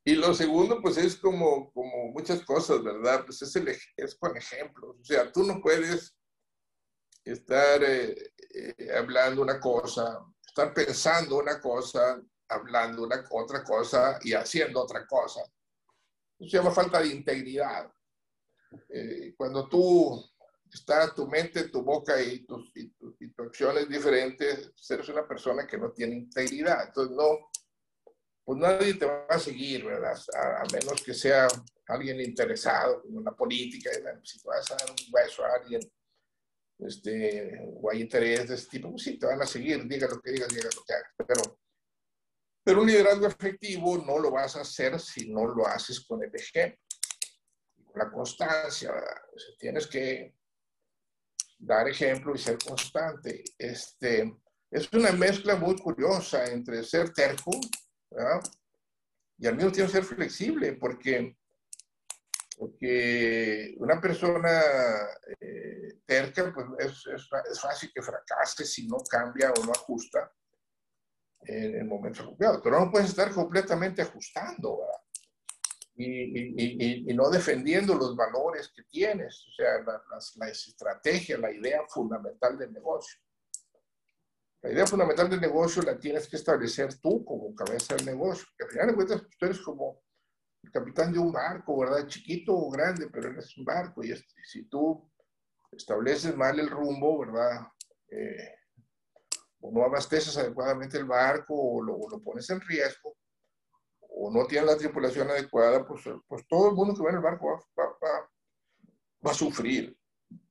Y 0.03 0.15
lo 0.15 0.33
segundo, 0.33 0.81
pues 0.81 0.97
es 0.97 1.15
como, 1.15 1.71
como 1.73 2.11
muchas 2.11 2.43
cosas, 2.43 2.83
¿verdad? 2.83 3.23
Pues 3.23 3.39
es, 3.43 3.55
el, 3.55 3.67
es 3.95 4.15
con 4.15 4.35
ejemplos. 4.35 4.97
O 4.99 5.03
sea, 5.05 5.31
tú 5.31 5.43
no 5.43 5.61
puedes 5.61 6.17
estar 7.23 7.83
eh, 7.83 8.33
eh, 8.49 8.91
hablando 8.97 9.43
una 9.43 9.59
cosa, 9.59 10.25
estar 10.43 10.73
pensando 10.73 11.37
una 11.37 11.61
cosa, 11.61 12.19
hablando 12.49 13.03
una, 13.03 13.23
otra 13.29 13.63
cosa 13.63 14.17
y 14.23 14.33
haciendo 14.33 14.81
otra 14.81 15.05
cosa 15.05 15.41
se 16.49 16.57
llama 16.57 16.71
falta 16.71 17.01
de 17.01 17.07
integridad. 17.07 17.91
Eh, 18.89 19.33
cuando 19.35 19.67
tú 19.67 20.23
estás 20.71 21.13
tu 21.13 21.27
mente, 21.27 21.69
tu 21.69 21.83
boca 21.83 22.21
y 22.21 22.45
tus, 22.45 22.71
y, 22.75 22.93
acciones 23.37 23.89
diferentes, 23.89 24.71
eres 24.89 25.09
una 25.09 25.27
persona 25.27 25.67
que 25.67 25.77
no 25.77 25.91
tiene 25.91 26.15
integridad. 26.15 26.87
Entonces, 26.87 27.15
no, 27.15 27.51
pues 28.43 28.59
nadie 28.59 28.93
te 28.93 29.05
va 29.05 29.25
a 29.29 29.39
seguir, 29.39 29.85
¿verdad? 29.85 30.17
A, 30.33 30.63
menos 30.71 31.01
que 31.03 31.13
sea 31.13 31.47
alguien 31.87 32.19
interesado 32.21 33.03
en 33.07 33.23
la 33.23 33.35
política. 33.35 33.91
Si 34.23 34.39
vas 34.45 34.71
a 34.71 34.75
dar 34.75 34.89
un 34.89 35.13
hueso 35.13 35.43
a 35.43 35.55
alguien 35.61 35.81
este, 36.79 37.59
o 37.75 37.91
hay 37.91 38.01
interés 38.01 38.49
de 38.49 38.55
ese 38.55 38.67
tipo, 38.67 38.89
pues 38.89 39.03
sí, 39.03 39.19
te 39.19 39.27
van 39.27 39.41
a 39.41 39.45
seguir, 39.45 39.87
diga 39.87 40.07
lo 40.07 40.19
que 40.19 40.31
digas, 40.31 40.49
diga 40.49 40.69
lo 40.73 40.83
que 40.83 40.93
hagas. 40.93 41.11
Pero 41.27 41.59
pero 42.63 42.81
un 42.81 42.87
liderazgo 42.87 43.27
efectivo 43.27 43.97
no 43.97 44.19
lo 44.19 44.31
vas 44.31 44.55
a 44.55 44.61
hacer 44.61 44.99
si 44.99 45.31
no 45.31 45.47
lo 45.47 45.65
haces 45.65 46.01
con 46.01 46.23
el 46.23 46.33
ejemplo, 46.33 46.79
con 47.85 47.99
la 47.99 48.11
constancia. 48.11 48.93
tienes 49.57 49.87
que 49.87 50.35
dar 51.57 51.87
ejemplo 51.87 52.35
y 52.35 52.37
ser 52.37 52.57
constante. 52.59 53.43
Este, 53.57 54.31
es 54.69 54.91
una 54.93 55.11
mezcla 55.11 55.55
muy 55.55 55.75
curiosa 55.77 56.45
entre 56.45 56.83
ser 56.83 57.11
terco 57.13 57.51
y 59.37 59.47
al 59.47 59.55
mismo 59.55 59.71
tiempo 59.71 59.91
ser 59.91 60.03
flexible, 60.03 60.73
porque, 60.73 61.35
porque 62.57 63.73
una 63.77 63.99
persona 63.99 64.61
eh, 65.39 65.99
terca 66.05 66.53
pues 66.53 66.67
es, 66.77 67.27
es 67.51 67.59
fácil 67.59 67.91
que 67.93 68.03
fracase 68.03 68.65
si 68.65 68.87
no 68.87 68.97
cambia 69.09 69.51
o 69.51 69.65
no 69.65 69.71
ajusta 69.71 70.31
en 71.43 71.75
el 71.75 71.85
momento 71.85 72.23
apropiado. 72.23 72.61
Pero 72.61 72.79
no 72.79 72.91
puedes 72.91 73.09
estar 73.09 73.31
completamente 73.31 74.01
ajustando 74.01 74.79
y, 75.95 77.09
y, 77.09 77.13
no 77.13 77.29
defendiendo 77.29 77.95
los 77.95 78.15
valores 78.15 78.71
que 78.75 78.83
tienes, 78.83 79.45
o 79.47 79.51
sea, 79.51 79.81
la, 79.85 80.01
la, 80.37 80.49
estrategia, 80.49 81.37
la 81.37 81.51
idea 81.51 81.81
fundamental 81.87 82.57
del 82.57 82.71
negocio. 82.71 83.19
La 84.63 84.71
idea 84.71 84.87
fundamental 84.87 85.29
del 85.29 85.41
negocio 85.41 85.81
la 85.81 85.99
tienes 85.99 86.27
que 86.27 86.37
establecer 86.37 86.99
tú 86.99 87.25
como 87.25 87.53
cabeza 87.55 87.95
del 87.95 88.05
negocio. 88.05 88.45
Que 88.57 88.65
al 88.65 88.71
final 88.71 88.87
de 88.87 88.95
cuentas, 88.95 89.21
tú 89.37 89.45
eres 89.45 89.59
como 89.59 90.01
el 90.63 90.71
capitán 90.71 91.11
de 91.11 91.19
un 91.19 91.31
barco, 91.31 91.79
¿verdad? 91.79 92.07
Chiquito 92.07 92.55
o 92.55 92.69
grande, 92.69 93.09
pero 93.11 93.29
eres 93.29 93.57
un 93.57 93.65
barco. 93.65 94.03
Y 94.03 94.13
si 94.43 94.65
tú 94.65 95.11
estableces 95.71 96.35
mal 96.35 96.59
el 96.59 96.69
rumbo, 96.69 97.19
¿verdad? 97.19 97.67
eh, 98.11 98.60
o 99.61 99.71
no 99.71 99.83
abasteces 99.83 100.37
adecuadamente 100.37 100.97
el 100.97 101.05
barco 101.05 101.53
o 101.55 101.83
lo, 101.83 101.97
lo, 102.09 102.21
pones 102.21 102.49
en 102.49 102.61
riesgo 102.61 103.15
o 103.99 104.31
no 104.31 104.45
tienes 104.45 104.69
la 104.69 104.77
tripulación 104.77 105.29
adecuada, 105.29 105.87
pues, 105.87 106.03
pues 106.27 106.45
todo 106.47 106.69
el 106.69 106.75
mundo 106.75 106.93
que 106.93 107.03
va 107.03 107.09
en 107.09 107.15
el 107.15 107.21
barco 107.21 107.63
va, 107.79 107.85
va, 107.85 108.29
va 109.25 109.31
a 109.31 109.33
sufrir. 109.33 109.97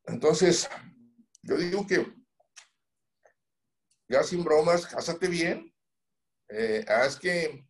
Entonces, 0.06 0.68
yo 1.42 1.56
digo 1.56 1.86
que 1.86 2.06
ya 4.08 4.22
sin 4.22 4.42
bromas, 4.42 4.86
cásate 4.86 5.28
bien, 5.28 5.72
eh, 6.48 6.84
haz 6.88 7.16
que 7.16 7.64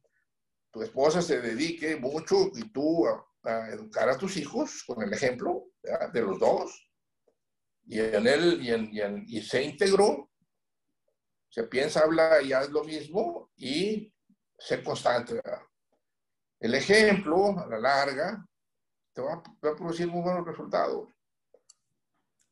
tu 0.72 0.82
esposa 0.82 1.20
se 1.20 1.40
dedique 1.40 1.96
mucho 1.96 2.50
y 2.54 2.72
tú 2.72 3.06
a, 3.06 3.26
educar 3.70 4.08
a 4.08 4.16
tus 4.16 4.36
hijos 4.36 4.84
con 4.86 5.02
el 5.02 5.12
ejemplo 5.12 5.66
de 6.12 6.20
los 6.22 6.38
dos. 6.38 6.90
Y 7.86 7.98
en 8.00 8.26
él, 8.26 8.58
y, 8.62 8.70
en, 8.70 9.24
y, 9.26 9.42
se 9.42 9.62
integró, 9.62 10.29
se 11.50 11.64
piensa, 11.64 12.00
habla 12.00 12.40
y 12.40 12.52
haz 12.52 12.70
lo 12.70 12.84
mismo 12.84 13.50
y 13.56 14.12
ser 14.56 14.82
constante. 14.84 15.40
El 16.60 16.74
ejemplo, 16.74 17.58
a 17.58 17.66
la 17.66 17.78
larga, 17.78 18.46
te 19.12 19.20
va, 19.20 19.34
a 19.34 19.76
producir 19.76 20.06
muy 20.06 20.22
buenos 20.22 20.46
resultados. 20.46 21.08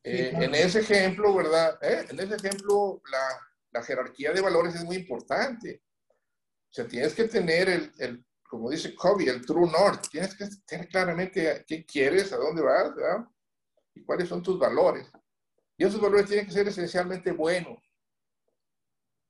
Eh, 0.03 0.31
en 0.33 0.53
ese 0.53 0.79
ejemplo, 0.81 1.33
¿verdad? 1.33 1.77
Eh, 1.81 2.07
en 2.09 2.19
ese 2.19 2.35
ejemplo, 2.35 3.01
la, 3.09 3.41
la 3.71 3.83
jerarquía 3.83 4.33
de 4.33 4.41
valores 4.41 4.75
es 4.75 4.83
muy 4.83 4.97
importante. 4.97 5.81
O 6.69 6.73
sea, 6.73 6.87
tienes 6.87 7.13
que 7.13 7.25
tener 7.25 7.69
el, 7.69 7.93
el 7.99 8.25
como 8.49 8.69
dice 8.69 8.95
Kobe, 8.95 9.29
el 9.29 9.45
true 9.45 9.69
north. 9.69 10.09
Tienes 10.09 10.35
que 10.35 10.47
tener 10.65 10.87
claramente 10.89 11.63
qué 11.67 11.85
quieres, 11.85 12.33
a 12.33 12.37
dónde 12.37 12.61
vas, 12.61 12.95
¿verdad? 12.95 13.25
Y 13.93 14.03
cuáles 14.03 14.27
son 14.27 14.41
tus 14.41 14.59
valores. 14.59 15.09
Y 15.77 15.85
esos 15.85 16.01
valores 16.01 16.25
tienen 16.25 16.47
que 16.47 16.51
ser 16.51 16.67
esencialmente 16.67 17.31
buenos. 17.31 17.88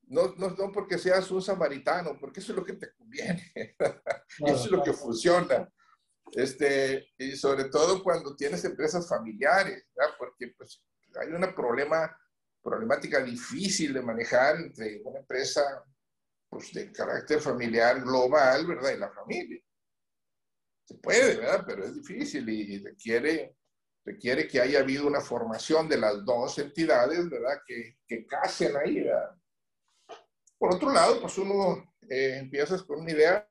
No, 0.09 0.33
no, 0.37 0.49
no 0.49 0.71
porque 0.71 0.97
seas 0.97 1.29
un 1.29 1.41
samaritano, 1.41 2.17
porque 2.19 2.39
eso 2.39 2.51
es 2.51 2.57
lo 2.57 2.65
que 2.65 2.73
te 2.73 2.91
conviene. 2.93 3.53
y 4.39 4.49
eso 4.49 4.65
es 4.65 4.71
lo 4.71 4.83
que 4.83 4.91
funciona. 4.91 5.71
Este, 6.31 7.09
y 7.17 7.35
sobre 7.35 7.65
todo 7.65 8.03
cuando 8.03 8.35
tienes 8.35 8.63
empresas 8.65 9.07
familiares, 9.07 9.85
¿verdad? 9.95 10.13
porque 10.17 10.53
pues, 10.57 10.83
hay 11.19 11.27
un 11.27 11.53
problema 11.53 12.15
problemática 12.61 13.21
difícil 13.21 13.93
de 13.93 14.01
manejar 14.01 14.57
entre 14.57 15.01
una 15.03 15.19
empresa 15.19 15.61
pues, 16.49 16.73
de 16.73 16.91
carácter 16.91 17.39
familiar 17.39 18.01
global, 18.01 18.65
¿verdad? 18.65 18.93
Y 18.95 18.97
la 18.97 19.11
familia. 19.11 19.61
Se 20.85 20.95
puede, 20.95 21.37
¿verdad? 21.37 21.63
Pero 21.67 21.85
es 21.85 21.93
difícil 21.93 22.49
y 22.49 22.79
requiere, 22.79 23.55
requiere 24.03 24.47
que 24.47 24.59
haya 24.59 24.79
habido 24.79 25.05
una 25.05 25.21
formación 25.21 25.87
de 25.87 25.97
las 25.97 26.25
dos 26.25 26.57
entidades, 26.57 27.29
¿verdad? 27.29 27.61
Que, 27.65 27.99
que 28.07 28.25
casen 28.25 28.75
ahí, 28.75 29.01
¿verdad? 29.01 29.38
Por 30.59 30.75
otro 30.75 30.91
lado, 30.91 31.21
pues 31.21 31.37
uno 31.37 31.89
eh, 32.09 32.37
empiezas 32.39 32.83
con 32.83 32.99
una 32.99 33.11
idea, 33.11 33.49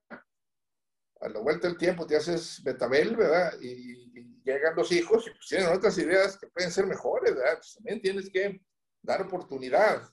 a 1.21 1.29
la 1.29 1.41
vuelta 1.41 1.67
del 1.67 1.79
tiempo 1.79 2.07
te 2.07 2.17
haces 2.17 2.63
betabel, 2.63 3.17
¿verdad? 3.17 3.59
Y, 3.61 4.07
llegan 4.45 4.77
los 4.77 4.91
hijos 4.93 5.27
y 5.27 5.31
pues 5.31 5.47
tienen 5.47 5.69
otras 5.69 5.99
ideas 5.99 6.39
que 6.39 6.47
pueden 6.47 6.71
ser 6.71 6.87
mejores, 6.87 7.35
¿verdad? 7.35 7.57
Pues 7.57 7.75
también 7.75 8.01
tienes 8.01 8.31
que 8.31 8.63
dar 9.03 9.21
oportunidad 9.21 10.09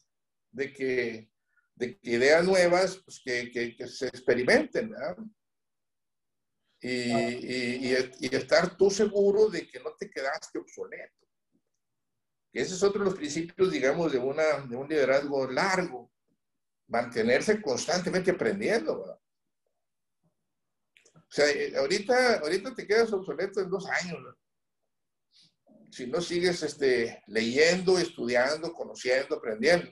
de 0.52 0.74
que, 0.74 1.32
de 1.76 1.98
ideas 2.02 2.44
nuevas 2.44 2.98
pues, 2.98 3.22
que, 3.24 3.50
que, 3.50 3.88
se 3.88 4.08
experimenten, 4.08 4.90
¿verdad? 4.90 5.18
Y, 6.82 7.12
y, 7.12 7.96
y, 8.20 8.36
estar 8.36 8.76
tú 8.76 8.92
seguro 8.92 9.48
de 9.48 9.66
que 9.70 9.80
no 9.80 9.94
te 9.98 10.10
quedaste 10.10 10.60
obsoleto. 10.60 11.26
Ese 12.52 12.74
es 12.74 12.84
otro 12.84 13.00
de 13.00 13.06
los 13.06 13.16
principios, 13.16 13.72
digamos, 13.72 14.12
de, 14.12 14.20
una, 14.20 14.60
de 14.68 14.76
un 14.76 14.88
liderazgo 14.88 15.50
largo. 15.50 16.12
Mantenerse 16.88 17.62
constantemente 17.62 18.32
aprendiendo, 18.32 19.00
¿verdad? 19.00 19.20
O 21.16 21.32
sea, 21.36 21.50
eh, 21.50 21.76
ahorita, 21.76 22.40
ahorita 22.40 22.74
te 22.76 22.86
quedas 22.86 23.12
obsoleto 23.12 23.60
en 23.62 23.70
dos 23.70 23.88
años, 23.88 24.24
¿verdad? 24.24 24.40
si 25.96 26.08
no 26.08 26.20
sigues 26.20 26.62
este, 26.62 27.24
leyendo, 27.28 27.98
estudiando, 27.98 28.74
conociendo, 28.74 29.38
aprendiendo. 29.38 29.90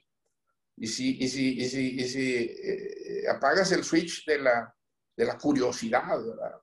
Y 0.76 0.88
si, 0.88 1.18
y 1.18 1.30
si, 1.30 1.58
y 1.58 1.70
si, 1.70 1.96
y 1.96 2.10
si 2.10 2.36
eh, 2.36 3.24
apagas 3.30 3.72
el 3.72 3.86
switch 3.86 4.26
de 4.26 4.40
la, 4.40 4.76
de 5.16 5.26
la 5.26 5.38
curiosidad, 5.38 6.22
¿verdad? 6.22 6.60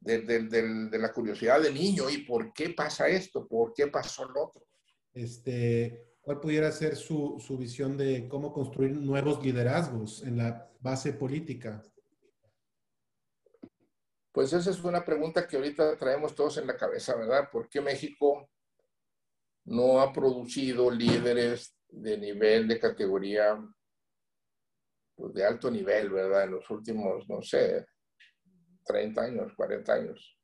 De, 0.00 0.20
de, 0.22 0.88
de, 0.88 0.98
la 0.98 1.12
curiosidad 1.12 1.60
de 1.60 1.70
niño, 1.70 2.08
¿y 2.08 2.24
por 2.24 2.50
qué 2.54 2.70
pasa 2.70 3.08
esto? 3.08 3.46
¿Por 3.46 3.74
qué 3.74 3.88
pasó 3.88 4.24
lo 4.26 4.46
otro? 4.46 4.66
Este, 5.12 6.07
¿Cuál 6.28 6.40
pudiera 6.40 6.70
ser 6.70 6.94
su, 6.94 7.40
su 7.40 7.56
visión 7.56 7.96
de 7.96 8.28
cómo 8.28 8.52
construir 8.52 8.92
nuevos 8.92 9.42
liderazgos 9.42 10.22
en 10.22 10.36
la 10.36 10.70
base 10.78 11.14
política? 11.14 11.82
Pues 14.30 14.52
esa 14.52 14.68
es 14.68 14.84
una 14.84 15.02
pregunta 15.02 15.48
que 15.48 15.56
ahorita 15.56 15.96
traemos 15.96 16.34
todos 16.34 16.58
en 16.58 16.66
la 16.66 16.76
cabeza, 16.76 17.16
¿verdad? 17.16 17.48
¿Por 17.50 17.66
qué 17.70 17.80
México 17.80 18.50
no 19.64 20.02
ha 20.02 20.12
producido 20.12 20.90
líderes 20.90 21.74
de 21.88 22.18
nivel, 22.18 22.68
de 22.68 22.78
categoría, 22.78 23.58
pues 25.14 25.32
de 25.32 25.46
alto 25.46 25.70
nivel, 25.70 26.10
¿verdad? 26.10 26.44
En 26.44 26.50
los 26.50 26.68
últimos, 26.68 27.26
no 27.26 27.40
sé, 27.40 27.86
30 28.84 29.22
años, 29.22 29.54
40 29.56 29.94
años. 29.94 30.37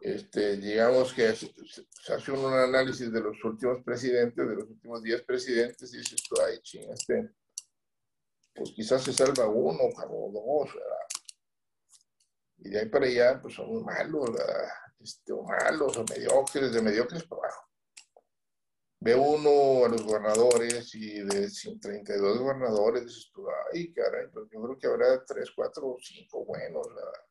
Este, 0.00 0.56
digamos 0.56 1.12
que 1.12 1.34
se 1.34 2.12
hace 2.12 2.30
un 2.30 2.52
análisis 2.52 3.12
de 3.12 3.20
los 3.20 3.42
últimos 3.44 3.82
presidentes, 3.82 4.48
de 4.48 4.54
los 4.54 4.68
últimos 4.68 5.02
10 5.02 5.22
presidentes, 5.22 5.92
y 5.92 5.98
dices 5.98 6.22
tú, 6.28 6.36
ay, 6.40 6.60
ching, 6.60 6.90
este, 6.92 7.30
pues 8.54 8.70
quizás 8.72 9.02
se 9.02 9.12
salva 9.12 9.48
uno 9.48 9.78
o 9.82 10.32
dos, 10.32 10.74
¿verdad? 10.74 10.98
Y 12.58 12.70
de 12.70 12.80
ahí 12.80 12.88
para 12.88 13.06
allá, 13.06 13.40
pues 13.40 13.54
son 13.54 13.84
malos, 13.84 14.30
este, 15.00 15.32
o 15.32 15.42
malos, 15.42 15.96
o 15.96 16.04
mediocres, 16.04 16.72
de 16.72 16.82
mediocres 16.82 17.24
para 17.24 17.42
abajo. 17.42 17.68
Ve 19.00 19.14
uno 19.14 19.84
a 19.84 19.88
los 19.88 20.02
gobernadores 20.02 20.92
y 20.94 21.20
de 21.20 21.48
32 21.80 22.38
gobernadores, 22.38 23.04
dices 23.04 23.30
tú, 23.32 23.46
ay, 23.72 23.92
caray, 23.92 24.28
pues 24.32 24.48
yo 24.50 24.60
creo 24.62 24.78
que 24.78 24.86
habrá 24.88 25.24
3, 25.24 25.50
4 25.54 25.86
o 25.86 25.96
5 26.00 26.44
buenos, 26.44 26.88
¿verdad? 26.88 27.27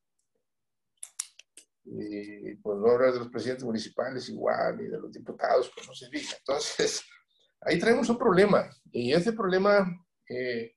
Y 1.89 2.55
pues 2.55 2.77
no 2.79 2.91
hablar 2.91 3.13
de 3.13 3.19
los 3.19 3.29
presidentes 3.29 3.63
municipales 3.63 4.27
igual, 4.29 4.81
y 4.81 4.87
de 4.87 4.99
los 4.99 5.11
diputados, 5.11 5.71
pues 5.73 5.87
no 5.87 5.93
se 5.93 6.09
diga. 6.09 6.33
Entonces, 6.37 7.01
ahí 7.61 7.79
traemos 7.79 8.09
un 8.09 8.17
problema. 8.17 8.69
Y 8.91 9.13
ese 9.13 9.31
problema 9.31 9.87
eh, 10.29 10.75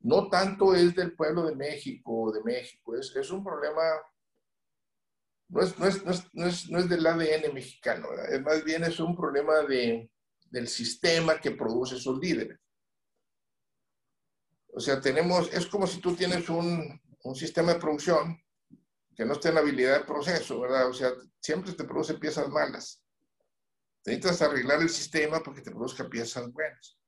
no 0.00 0.28
tanto 0.28 0.74
es 0.74 0.94
del 0.94 1.14
pueblo 1.14 1.44
de 1.44 1.54
México, 1.54 2.32
de 2.32 2.42
México, 2.42 2.96
es, 2.96 3.14
es 3.14 3.30
un 3.30 3.44
problema, 3.44 3.82
no 5.48 5.62
es, 5.62 5.78
no, 5.78 5.86
es, 5.86 6.04
no, 6.04 6.44
no 6.68 6.78
es, 6.78 6.88
del 6.88 7.06
ADN 7.06 7.52
mexicano, 7.52 8.08
es 8.30 8.40
más 8.42 8.64
bien 8.64 8.84
es 8.84 8.98
un 8.98 9.14
problema 9.14 9.60
de, 9.60 10.10
del 10.50 10.68
sistema 10.68 11.40
que 11.40 11.50
produce 11.50 11.96
esos 11.96 12.18
líderes. 12.18 12.58
O 14.72 14.80
sea, 14.80 15.00
tenemos, 15.00 15.52
es 15.52 15.66
como 15.66 15.86
si 15.86 16.00
tú 16.00 16.14
tienes 16.14 16.48
un, 16.48 17.00
un 17.24 17.34
sistema 17.34 17.74
de 17.74 17.80
producción 17.80 18.40
que 19.20 19.26
no 19.26 19.34
está 19.34 19.50
en 19.50 19.58
habilidad 19.58 19.98
de 19.98 20.06
proceso, 20.06 20.60
¿verdad? 20.60 20.88
O 20.88 20.94
sea, 20.94 21.12
siempre 21.42 21.74
te 21.74 21.84
produce 21.84 22.14
piezas 22.14 22.48
malas. 22.48 23.04
Necesitas 24.06 24.40
arreglar 24.40 24.80
el 24.80 24.88
sistema 24.88 25.42
porque 25.42 25.60
te 25.60 25.70
produzca 25.70 26.08
piezas 26.08 26.50
buenas. 26.50 26.98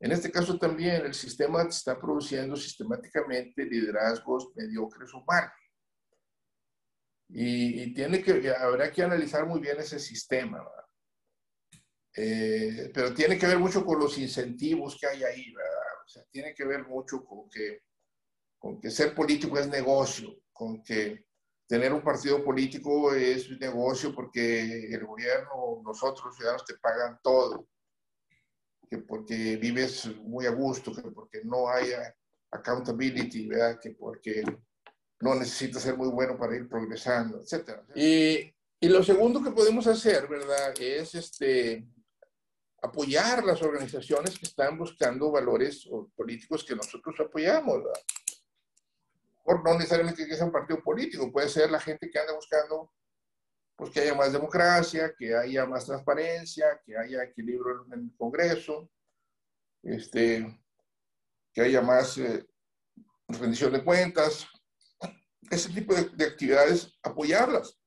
En 0.00 0.10
este 0.10 0.32
caso 0.32 0.58
también 0.58 1.06
el 1.06 1.14
sistema 1.14 1.62
está 1.62 2.00
produciendo 2.00 2.56
sistemáticamente 2.56 3.64
liderazgos 3.64 4.50
mediocres 4.56 5.14
o 5.14 5.22
malos. 5.24 5.52
Y, 7.28 7.94
tiene 7.94 8.20
que, 8.24 8.50
habrá 8.50 8.90
que 8.90 9.04
analizar 9.04 9.46
muy 9.46 9.60
bien 9.60 9.78
ese 9.78 10.00
sistema. 10.00 10.68
Eh, 12.16 12.90
pero 12.92 13.14
tiene 13.14 13.38
que 13.38 13.46
ver 13.46 13.60
mucho 13.60 13.84
con 13.84 14.00
los 14.00 14.18
incentivos 14.18 14.98
que 15.00 15.06
hay 15.06 15.22
ahí, 15.22 15.54
¿verdad? 15.54 16.02
O 16.04 16.08
sea, 16.08 16.24
tiene 16.24 16.56
que 16.56 16.64
ver 16.64 16.88
mucho 16.88 17.24
con 17.24 17.48
que, 17.48 17.84
con 18.58 18.80
que 18.80 18.90
ser 18.90 19.14
político 19.14 19.60
es 19.60 19.68
negocio, 19.68 20.42
con 20.52 20.82
que 20.82 21.30
tener 21.72 21.90
un 21.90 22.02
partido 22.02 22.44
político 22.44 23.14
es 23.14 23.48
negocio 23.58 24.14
porque 24.14 24.92
el 24.92 25.06
gobierno, 25.06 25.80
nosotros 25.82 26.26
los 26.26 26.36
ciudadanos 26.36 26.66
te 26.66 26.74
pagan 26.74 27.18
todo 27.22 27.66
que 28.90 28.98
porque 28.98 29.56
vives 29.56 30.06
muy 30.18 30.44
a 30.44 30.50
gusto, 30.50 30.94
que 30.94 31.00
porque 31.00 31.40
no 31.44 31.70
hay 31.70 31.92
accountability, 32.50 33.48
¿verdad? 33.48 33.80
que 33.80 33.92
porque 33.92 34.44
no 35.20 35.34
necesitas 35.34 35.82
ser 35.82 35.96
muy 35.96 36.08
bueno 36.08 36.36
para 36.36 36.54
ir 36.54 36.68
progresando, 36.68 37.40
etc. 37.40 37.78
Y, 37.94 38.54
y 38.78 38.88
lo 38.90 39.02
segundo 39.02 39.42
que 39.42 39.52
podemos 39.52 39.86
hacer, 39.86 40.28
¿verdad? 40.28 40.74
Es 40.78 41.14
este, 41.14 41.86
apoyar 42.82 43.44
las 43.44 43.62
organizaciones 43.62 44.38
que 44.38 44.44
están 44.44 44.76
buscando 44.76 45.30
valores 45.30 45.88
políticos 46.14 46.64
que 46.64 46.76
nosotros 46.76 47.18
apoyamos, 47.18 47.78
¿verdad? 47.82 48.02
Por 49.42 49.64
no 49.64 49.74
necesariamente 49.74 50.26
que 50.26 50.36
sea 50.36 50.46
un 50.46 50.52
partido 50.52 50.82
político, 50.82 51.32
puede 51.32 51.48
ser 51.48 51.70
la 51.70 51.80
gente 51.80 52.08
que 52.10 52.18
anda 52.18 52.34
buscando 52.34 52.92
pues 53.76 53.90
que 53.90 54.00
haya 54.00 54.14
más 54.14 54.32
democracia, 54.32 55.12
que 55.18 55.34
haya 55.34 55.66
más 55.66 55.86
transparencia, 55.86 56.80
que 56.84 56.96
haya 56.96 57.24
equilibrio 57.24 57.84
en 57.86 57.92
el 57.92 58.16
Congreso, 58.16 58.88
este, 59.82 60.60
que 61.52 61.60
haya 61.62 61.80
más 61.80 62.16
eh, 62.18 62.46
rendición 63.26 63.72
de 63.72 63.82
cuentas, 63.82 64.46
ese 65.50 65.68
tipo 65.70 65.94
de, 65.94 66.24
actividades, 66.24 66.96
apoyarlas. 67.02 67.78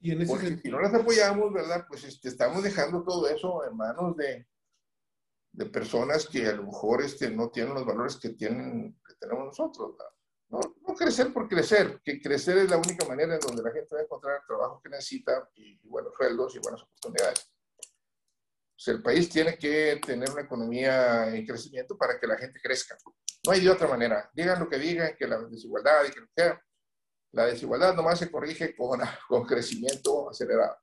Y 0.00 0.12
en 0.12 0.22
ese 0.22 0.32
Porque 0.32 0.56
si 0.56 0.70
no 0.70 0.80
las 0.80 0.94
apoyamos, 0.94 1.52
¿verdad? 1.52 1.84
Pues 1.86 2.04
este, 2.04 2.28
estamos 2.28 2.62
dejando 2.62 3.04
todo 3.04 3.28
eso 3.28 3.64
en 3.68 3.76
manos 3.76 4.16
de, 4.16 4.46
de 5.52 5.66
personas 5.66 6.26
que 6.26 6.46
a 6.46 6.54
lo 6.54 6.64
mejor 6.64 7.02
este, 7.02 7.30
no 7.30 7.50
tienen 7.50 7.74
los 7.74 7.84
valores 7.84 8.16
que, 8.16 8.30
tienen, 8.30 8.98
que 9.06 9.14
tenemos 9.14 9.46
nosotros. 9.46 9.96
No, 10.48 10.60
no, 10.86 10.94
crecer 10.94 11.32
por 11.32 11.48
crecer, 11.48 12.00
que 12.02 12.20
crecer 12.20 12.58
es 12.58 12.70
la 12.70 12.76
única 12.76 13.06
manera 13.06 13.34
en 13.34 13.40
donde 13.40 13.62
la 13.62 13.70
gente 13.70 13.94
va 13.94 14.00
a 14.00 14.04
encontrar 14.04 14.36
el 14.36 14.46
trabajo 14.46 14.80
que 14.82 14.90
necesita 14.90 15.48
y, 15.54 15.78
buenos 15.88 16.14
sueldos 16.14 16.54
y 16.56 16.58
buenas 16.58 16.82
oportunidades. 16.82 17.50
Pues 18.74 18.88
el 18.88 19.02
país 19.02 19.28
tiene 19.28 19.56
que 19.56 20.00
tener 20.04 20.30
una 20.30 20.42
economía 20.42 21.34
en 21.34 21.46
crecimiento 21.46 21.96
para 21.96 22.18
que 22.18 22.26
la 22.26 22.36
gente 22.36 22.58
crezca. 22.62 22.96
No 23.46 23.52
hay 23.52 23.60
de 23.60 23.70
otra 23.70 23.88
manera. 23.88 24.30
Digan 24.32 24.60
lo 24.60 24.68
que 24.68 24.78
digan, 24.78 25.14
que 25.16 25.26
la 25.26 25.38
desigualdad 25.42 26.04
y 26.06 26.10
que 26.10 26.20
lo 26.20 26.26
que 26.26 26.32
sea. 26.36 26.62
La 27.32 27.46
desigualdad 27.46 27.94
nomás 27.94 28.18
se 28.18 28.30
corrige 28.30 28.74
con, 28.74 29.00
con 29.28 29.44
crecimiento 29.44 30.30
acelerado. 30.30 30.76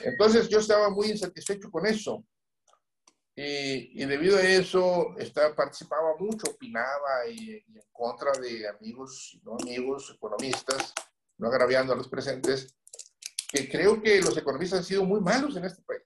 Entonces 0.00 0.48
yo 0.48 0.58
estaba 0.58 0.90
muy 0.90 1.10
insatisfecho 1.10 1.70
con 1.70 1.86
eso. 1.86 2.24
Y, 3.40 4.04
debido 4.04 4.36
a 4.36 4.42
eso, 4.42 5.14
estaba, 5.16 5.54
participaba 5.54 6.16
mucho, 6.18 6.50
opinaba 6.50 7.28
y, 7.30 7.52
en 7.52 7.82
contra 7.92 8.32
de 8.32 8.66
amigos 8.66 9.30
y 9.32 9.40
no 9.44 9.54
amigos, 9.54 10.12
economistas, 10.12 10.92
no 11.36 11.46
agraviando 11.46 11.92
a 11.92 11.96
los 11.96 12.08
presentes, 12.08 12.74
que 13.48 13.68
creo 13.68 14.02
que 14.02 14.20
los 14.20 14.36
economistas 14.36 14.80
han 14.80 14.84
sido 14.84 15.04
muy 15.04 15.20
malos 15.20 15.56
en 15.56 15.66
este 15.66 15.82
país. 15.82 16.02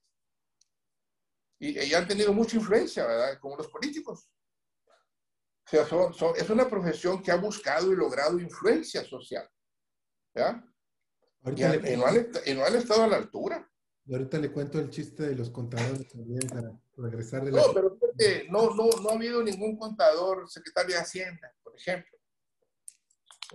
Y, 1.59 1.81
y 1.81 1.95
han 1.95 2.07
tenido 2.07 2.35
mucha 2.35 2.57
influencia, 2.57 3.07
¿verdad? 3.07 3.39
Como 3.41 3.57
los 3.57 3.69
políticos. 3.69 4.29
O 5.65 5.71
sea, 5.71 6.33
es 6.37 6.51
una 6.51 6.69
profesión 6.69 7.23
que 7.23 7.31
ha 7.31 7.37
buscado 7.37 7.91
y 7.91 7.97
logrado 7.97 8.39
influencia 8.39 9.03
social. 9.07 9.49
¿ya? 10.35 10.63
Y, 11.47 11.63
y, 11.63 11.97
no 11.97 12.05
han, 12.05 12.29
y 12.45 12.53
no 12.53 12.63
han 12.63 12.77
estado 12.77 13.05
a 13.05 13.09
la 13.09 13.17
altura. 13.17 13.67
Y 14.05 14.13
ahorita 14.13 14.37
le 14.37 14.53
cuento 14.53 14.79
el 14.79 14.91
chiste 14.91 15.23
de 15.23 15.35
los 15.35 15.49
contadores 15.49 16.07
también 16.09 16.47
para 16.47 16.82
regresar 16.97 17.45
de 17.45 17.53
la... 17.53 17.63
No, 17.63 17.73
pero 17.73 17.99
no, 18.51 18.75
no, 18.75 18.89
no 19.01 19.11
ha 19.11 19.15
habido 19.15 19.43
ningún 19.43 19.77
contador 19.77 20.49
secretario 20.51 20.95
de 20.95 21.01
Hacienda, 21.01 21.55
por 21.63 21.77
ejemplo. 21.77 22.19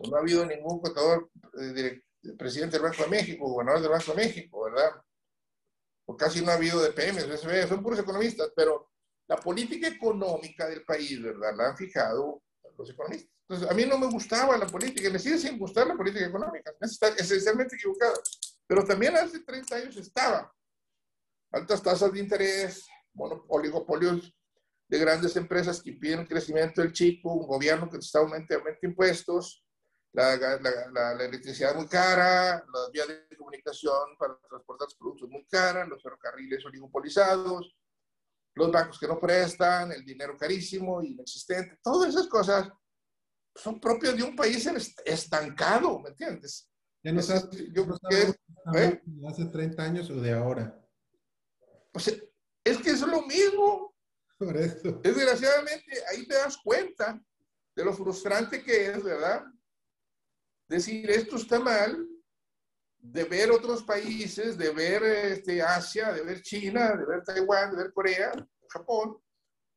No 0.10 0.18
ha 0.18 0.20
habido 0.20 0.46
ningún 0.46 0.80
contador 0.80 1.30
eh, 1.60 2.02
presidente 2.38 2.78
del 2.78 2.84
Banco 2.84 3.04
de 3.04 3.10
México, 3.10 3.48
gobernador 3.48 3.82
del 3.82 3.92
Banco 3.92 4.12
de 4.12 4.18
México, 4.18 4.64
¿verdad? 4.64 4.92
O 6.06 6.16
casi 6.16 6.44
no 6.44 6.52
ha 6.52 6.56
habido 6.56 6.82
de 6.82 6.92
PM, 6.92 7.20
son 7.68 7.84
puros 7.84 8.00
economistas, 8.00 8.52
pero 8.56 8.92
la 9.28 9.38
política 9.38 9.88
económica 9.88 10.68
del 10.68 10.84
país, 10.84 11.22
¿verdad? 11.22 11.56
La 11.56 11.70
han 11.70 11.78
fijado 11.78 12.42
los 12.78 12.90
economistas. 12.90 13.32
Entonces, 13.50 13.70
a 13.70 13.74
mí 13.74 13.86
no 13.86 13.98
me 13.98 14.08
gustaba 14.08 14.58
la 14.58 14.68
política, 14.68 15.10
me 15.10 15.20
sigue 15.20 15.38
sin 15.38 15.58
gustar 15.58 15.88
la 15.88 15.96
política 15.96 16.26
económica, 16.26 16.74
está 16.82 17.10
esencialmente 17.10 17.76
equivocado. 17.76 18.22
Pero 18.68 18.84
también 18.84 19.16
hace 19.16 19.40
30 19.40 19.76
años 19.76 19.98
estaba. 19.98 20.54
Altas 21.52 21.82
tasas 21.82 22.12
de 22.12 22.20
interés, 22.20 22.86
oligopolios 23.18 24.34
de 24.90 25.00
grandes 25.00 25.36
empresas 25.36 25.82
que 25.82 25.92
impiden 25.92 26.22
el 26.22 26.28
crecimiento 26.28 26.82
del 26.82 26.94
chico, 26.94 27.34
un 27.34 27.48
gobierno 27.48 27.90
que 27.90 27.98
está 27.98 28.20
aumentando 28.20 28.70
impuestos, 28.82 29.66
la, 30.14 30.36
la, 30.38 31.14
la, 31.16 31.26
electricidad 31.26 31.76
muy 31.76 31.88
cara, 31.88 32.64
las 32.74 32.92
vías 32.92 33.08
de 33.08 33.38
comunicación 33.38 34.18
para 34.18 34.40
transportar 34.50 34.88
los 34.88 34.96
productos 34.96 35.30
muy 35.30 35.46
caras, 35.46 35.88
los 35.88 36.02
ferrocarriles 36.02 36.66
oligopolizados, 36.66 37.76
los 38.56 38.72
bancos 38.72 38.98
que 38.98 39.08
no 39.08 39.20
prestan, 39.20 39.92
el 39.92 40.04
dinero 40.04 40.36
carísimo, 40.38 41.04
inexistente, 41.04 41.78
todas 41.84 42.10
esas 42.10 42.28
cosas 42.28 42.70
son 43.54 43.80
propias 43.80 44.16
de 44.16 44.24
un 44.24 44.36
país 44.36 44.68
estancado, 45.06 46.00
¿me 46.00 46.10
entiendes? 46.10 46.72
Ya 47.04 47.12
no 47.12 47.22
sabes, 47.22 47.50
yo 47.74 47.86
creo 47.86 48.00
que, 48.10 48.80
¿eh? 48.80 49.02
hace 49.30 49.46
30 49.46 49.84
años 49.84 50.10
o 50.10 50.16
de 50.20 50.34
ahora. 50.34 50.80
Pues 51.92 52.27
es 52.68 52.78
que 52.80 52.92
es 52.92 53.02
lo 53.02 53.22
mismo. 53.24 53.96
Por 54.38 54.56
eso. 54.58 55.00
Desgraciadamente, 55.04 56.04
ahí 56.12 56.28
te 56.28 56.36
das 56.36 56.58
cuenta 56.58 57.22
de 57.76 57.86
lo 57.86 57.94
frustrante 57.94 58.64
que 58.64 58.88
es, 58.88 59.04
¿verdad? 59.04 59.46
Decir 60.68 61.10
esto 61.10 61.38
está 61.38 61.60
mal, 61.60 62.08
de 62.98 63.24
ver 63.24 63.52
otros 63.52 63.84
países, 63.84 64.58
de 64.58 64.72
ver 64.72 65.04
este, 65.04 65.62
Asia, 65.62 66.12
de 66.12 66.22
ver 66.24 66.42
China, 66.42 66.96
de 66.96 67.06
ver 67.06 67.24
Taiwán, 67.24 67.72
de 67.72 67.84
ver 67.84 67.94
Corea, 67.94 68.32
Japón, 68.70 69.18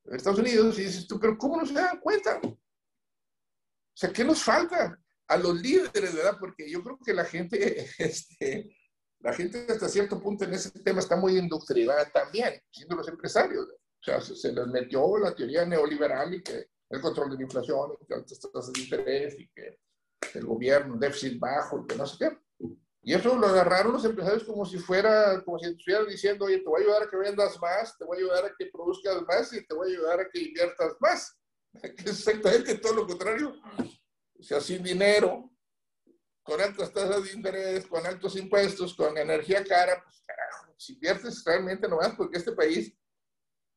de 0.04 0.10
ver 0.10 0.18
Estados 0.18 0.40
Unidos, 0.40 0.78
y 0.78 0.84
dices 0.84 1.06
tú, 1.06 1.18
pero 1.18 1.38
¿cómo 1.38 1.58
no 1.58 1.66
se 1.66 1.74
dan 1.74 2.00
cuenta? 2.00 2.40
O 2.42 2.58
sea, 3.94 4.12
¿qué 4.12 4.24
nos 4.24 4.42
falta? 4.42 4.98
a 5.30 5.36
los 5.36 5.60
líderes, 5.60 6.14
¿verdad? 6.14 6.36
Porque 6.38 6.68
yo 6.68 6.82
creo 6.82 6.98
que 6.98 7.14
la 7.14 7.24
gente, 7.24 7.88
este, 7.98 8.76
la 9.20 9.32
gente 9.32 9.66
hasta 9.68 9.88
cierto 9.88 10.20
punto 10.20 10.44
en 10.44 10.54
ese 10.54 10.70
tema 10.70 11.00
está 11.00 11.16
muy 11.16 11.36
indoctrinada 11.36 12.04
también, 12.10 12.60
siendo 12.70 12.96
los 12.96 13.08
empresarios. 13.08 13.66
O 13.68 14.02
sea, 14.02 14.20
se, 14.20 14.52
les 14.52 14.66
metió 14.66 15.18
la 15.18 15.34
teoría 15.34 15.64
neoliberal 15.64 16.34
y 16.34 16.42
que 16.42 16.68
el 16.88 17.00
control 17.00 17.30
de 17.30 17.36
la 17.36 17.42
inflación, 17.42 17.92
que 18.06 18.14
altas 18.14 18.40
tasas 18.40 18.72
de 18.72 18.80
interés 18.80 19.38
y 19.38 19.48
que 19.48 19.78
el 20.34 20.46
gobierno, 20.46 20.96
déficit 20.96 21.38
bajo 21.38 21.82
y 21.82 21.86
que 21.86 21.96
no 21.96 22.06
sé 22.06 22.16
qué. 22.18 22.38
Y 23.02 23.14
eso 23.14 23.36
lo 23.36 23.46
agarraron 23.46 23.92
los 23.92 24.04
empresarios 24.04 24.44
como 24.44 24.64
si 24.64 24.78
fuera, 24.78 25.42
como 25.44 25.58
si 25.58 25.70
estuvieran 25.70 26.06
diciendo, 26.06 26.44
oye, 26.46 26.58
te 26.58 26.68
voy 26.68 26.82
a 26.82 26.84
ayudar 26.84 27.02
a 27.02 27.10
que 27.10 27.16
vendas 27.16 27.58
más, 27.60 27.96
te 27.96 28.04
voy 28.04 28.18
a 28.18 28.20
ayudar 28.20 28.44
a 28.44 28.54
que 28.58 28.66
produzcas 28.66 29.22
más 29.22 29.52
y 29.52 29.66
te 29.66 29.74
voy 29.74 29.90
a 29.90 29.96
ayudar 29.96 30.20
a 30.20 30.28
que 30.28 30.40
inviertas 30.40 30.92
más. 31.00 31.36
Que 31.80 31.88
es 31.98 32.06
exactamente 32.06 32.76
todo 32.76 32.94
lo 32.94 33.06
contrario 33.06 33.54
o 34.40 34.42
sea, 34.42 34.60
sin 34.60 34.82
dinero, 34.82 35.49
con 36.42 36.60
altas 36.60 36.92
tasas 36.92 37.24
de 37.24 37.32
interés, 37.32 37.86
con 37.86 38.04
altos 38.06 38.36
impuestos, 38.36 38.94
con 38.94 39.16
energía 39.16 39.64
cara, 39.64 40.02
pues 40.02 40.22
carajo, 40.26 40.74
si 40.78 40.94
inviertes 40.94 41.44
realmente 41.44 41.88
nomás 41.88 42.14
porque 42.16 42.38
este 42.38 42.52
país 42.52 42.92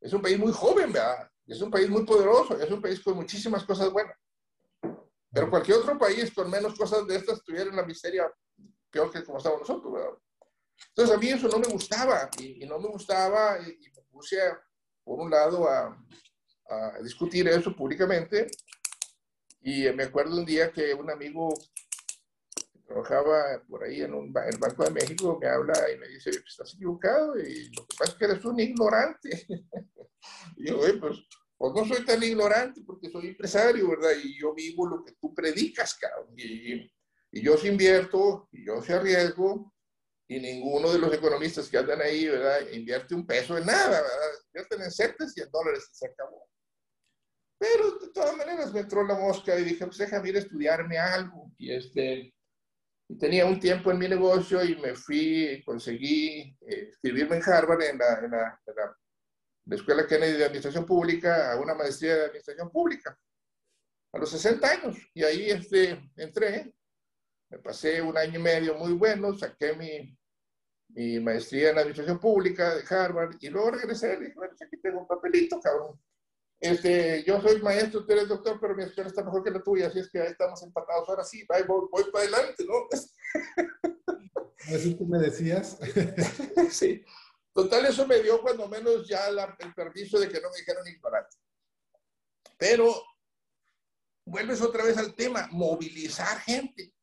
es 0.01 0.13
un 0.13 0.21
país 0.21 0.37
muy 0.37 0.51
joven, 0.51 0.91
¿verdad? 0.91 1.29
Es 1.45 1.61
un 1.61 1.71
país 1.71 1.89
muy 1.89 2.05
poderoso, 2.05 2.59
es 2.59 2.71
un 2.71 2.81
país 2.81 3.01
con 3.01 3.15
muchísimas 3.15 3.63
cosas 3.63 3.91
buenas. 3.91 4.17
Pero 5.31 5.49
cualquier 5.49 5.77
otro 5.77 5.97
país 5.97 6.33
con 6.33 6.49
menos 6.49 6.77
cosas 6.77 7.05
de 7.07 7.15
estas 7.15 7.43
tuviera 7.43 7.69
una 7.69 7.83
miseria 7.83 8.31
peor 8.89 9.11
que 9.11 9.23
como 9.23 9.37
estamos 9.37 9.61
nosotros, 9.61 9.93
¿verdad? 9.93 10.17
Entonces 10.89 11.15
a 11.15 11.19
mí 11.19 11.29
eso 11.29 11.47
no 11.47 11.59
me 11.59 11.67
gustaba 11.67 12.29
y, 12.39 12.65
no 12.65 12.79
me 12.79 12.87
gustaba 12.87 13.59
y, 13.59 13.89
me 13.95 14.01
puse, 14.11 14.37
por 15.03 15.19
un 15.19 15.31
lado, 15.31 15.67
a, 15.67 15.97
a 16.69 17.01
discutir 17.01 17.47
eso 17.47 17.75
públicamente 17.75 18.47
y 19.61 19.89
me 19.91 20.03
acuerdo 20.03 20.37
un 20.37 20.45
día 20.45 20.71
que 20.71 20.93
un 20.93 21.09
amigo 21.09 21.53
trabajaba 22.93 23.63
por 23.67 23.83
ahí 23.83 24.01
en, 24.01 24.13
un, 24.13 24.27
el 24.27 24.57
Banco 24.57 24.83
de 24.83 24.91
México 24.91 25.37
me 25.41 25.47
habla 25.47 25.73
y 25.91 25.97
me 25.97 26.07
dice, 26.07 26.29
estás 26.29 26.73
equivocado 26.75 27.37
y 27.39 27.69
lo 27.73 27.87
que 27.87 27.95
pasa 27.97 28.11
es 28.11 28.17
que 28.17 28.25
eres 28.25 28.45
un 28.45 28.59
ignorante. 28.59 29.47
y 30.57 30.69
yo, 30.69 30.79
pues, 30.99 31.17
pues 31.57 31.73
no 31.73 31.85
soy 31.85 32.05
tan 32.05 32.21
ignorante 32.21 32.81
porque 32.85 33.09
soy 33.09 33.27
empresario, 33.27 33.89
¿verdad? 33.89 34.11
Y 34.23 34.39
yo 34.39 34.53
vivo 34.53 34.87
lo 34.87 35.03
que 35.03 35.13
tú 35.13 35.33
predicas, 35.33 35.95
cabrón. 35.95 36.33
Y, 36.37 36.91
y 37.31 37.41
yo 37.41 37.57
sí 37.57 37.67
invierto, 37.67 38.47
y 38.51 38.65
yo 38.65 38.81
sí 38.81 38.93
arriesgo, 38.93 39.73
y 40.27 40.39
ninguno 40.39 40.91
de 40.91 40.99
los 40.99 41.13
economistas 41.13 41.69
que 41.69 41.77
andan 41.77 42.01
ahí, 42.01 42.27
¿verdad? 42.27 42.59
Invierte 42.71 43.15
un 43.15 43.25
peso 43.25 43.57
en 43.57 43.65
nada, 43.65 44.01
¿verdad? 44.01 44.29
Invierten 44.47 44.81
en 44.83 44.91
CETES 44.91 45.37
y 45.37 45.41
en 45.41 45.51
dólares 45.51 45.89
y 45.91 45.95
se 45.95 46.07
acabó. 46.07 46.47
Pero 47.57 47.97
de 47.97 48.09
todas 48.09 48.35
maneras 48.35 48.73
me 48.73 48.81
entró 48.81 49.03
la 49.03 49.15
mosca 49.15 49.57
y 49.57 49.63
dije, 49.63 49.85
pues 49.85 49.97
déjame 49.97 50.29
ir 50.29 50.35
a 50.35 50.39
estudiarme 50.39 50.97
algo. 50.97 51.51
Y 51.57 51.73
este, 51.73 52.33
tenía 53.17 53.45
un 53.45 53.59
tiempo 53.59 53.91
en 53.91 53.97
mi 53.97 54.07
negocio 54.07 54.63
y 54.63 54.75
me 54.75 54.95
fui, 54.95 55.61
conseguí 55.65 56.57
eh, 56.61 56.89
escribirme 56.89 57.37
en 57.37 57.43
Harvard, 57.43 57.81
en 57.81 57.97
la, 57.97 58.19
en, 58.19 58.31
la, 58.31 58.61
la, 58.65 59.75
Escuela 59.75 60.05
Kennedy 60.05 60.33
de 60.33 60.45
Administración 60.45 60.85
Pública, 60.85 61.53
a 61.53 61.57
una 61.57 61.73
maestría 61.73 62.15
de 62.15 62.25
Administración 62.25 62.69
Pública, 62.69 63.17
a 64.13 64.17
los 64.17 64.29
60 64.29 64.69
años. 64.69 64.97
Y 65.13 65.23
ahí 65.23 65.49
este, 65.49 66.11
entré, 66.17 66.73
me 67.49 67.59
pasé 67.59 68.01
un 68.01 68.17
año 68.17 68.39
y 68.39 68.43
medio 68.43 68.75
muy 68.75 68.93
bueno, 68.93 69.37
saqué 69.37 69.73
mi, 69.73 70.17
mi 70.89 71.19
maestría 71.19 71.71
en 71.71 71.77
Administración 71.77 72.19
Pública 72.19 72.75
de 72.75 72.83
Harvard 72.95 73.37
y 73.39 73.49
luego 73.49 73.71
regresé 73.71 74.15
y 74.15 74.25
dije, 74.25 74.33
bueno, 74.35 74.53
aquí 74.53 74.77
tengo 74.81 74.99
un 74.99 75.07
papelito, 75.07 75.59
cabrón 75.59 75.99
este, 76.63 77.25
yo 77.25 77.41
soy 77.41 77.61
maestro, 77.61 78.05
tú 78.05 78.13
eres 78.13 78.29
doctor, 78.29 78.57
pero 78.57 78.73
mi 78.73 78.83
escuela 78.83 79.09
está 79.09 79.21
mejor 79.21 79.43
que 79.43 79.51
la 79.51 79.61
tuya, 79.61 79.87
así 79.87 79.99
es 79.99 80.09
que 80.09 80.21
ahí 80.21 80.29
estamos 80.29 80.63
empatados. 80.63 81.09
Ahora 81.09 81.25
sí, 81.25 81.45
voy, 81.45 81.89
voy, 81.91 82.05
para 82.09 82.23
adelante, 82.23 82.65
¿no? 82.65 82.87
Así 84.73 84.95
tú 84.95 85.05
me 85.05 85.19
decías. 85.19 85.77
sí. 86.71 87.03
Total, 87.51 87.85
eso 87.85 88.07
me 88.07 88.21
dio 88.21 88.41
cuando 88.41 88.69
menos 88.69 89.05
ya 89.09 89.27
el 89.27 89.73
permiso 89.73 90.17
de 90.17 90.29
que 90.29 90.39
no 90.39 90.49
me 90.49 90.55
dijeran 90.57 90.87
ignorante. 90.87 91.35
Pero 92.57 92.95
vuelves 94.25 94.61
otra 94.61 94.85
vez 94.85 94.97
al 94.97 95.15
tema, 95.15 95.49
movilizar 95.51 96.39
gente. 96.39 96.93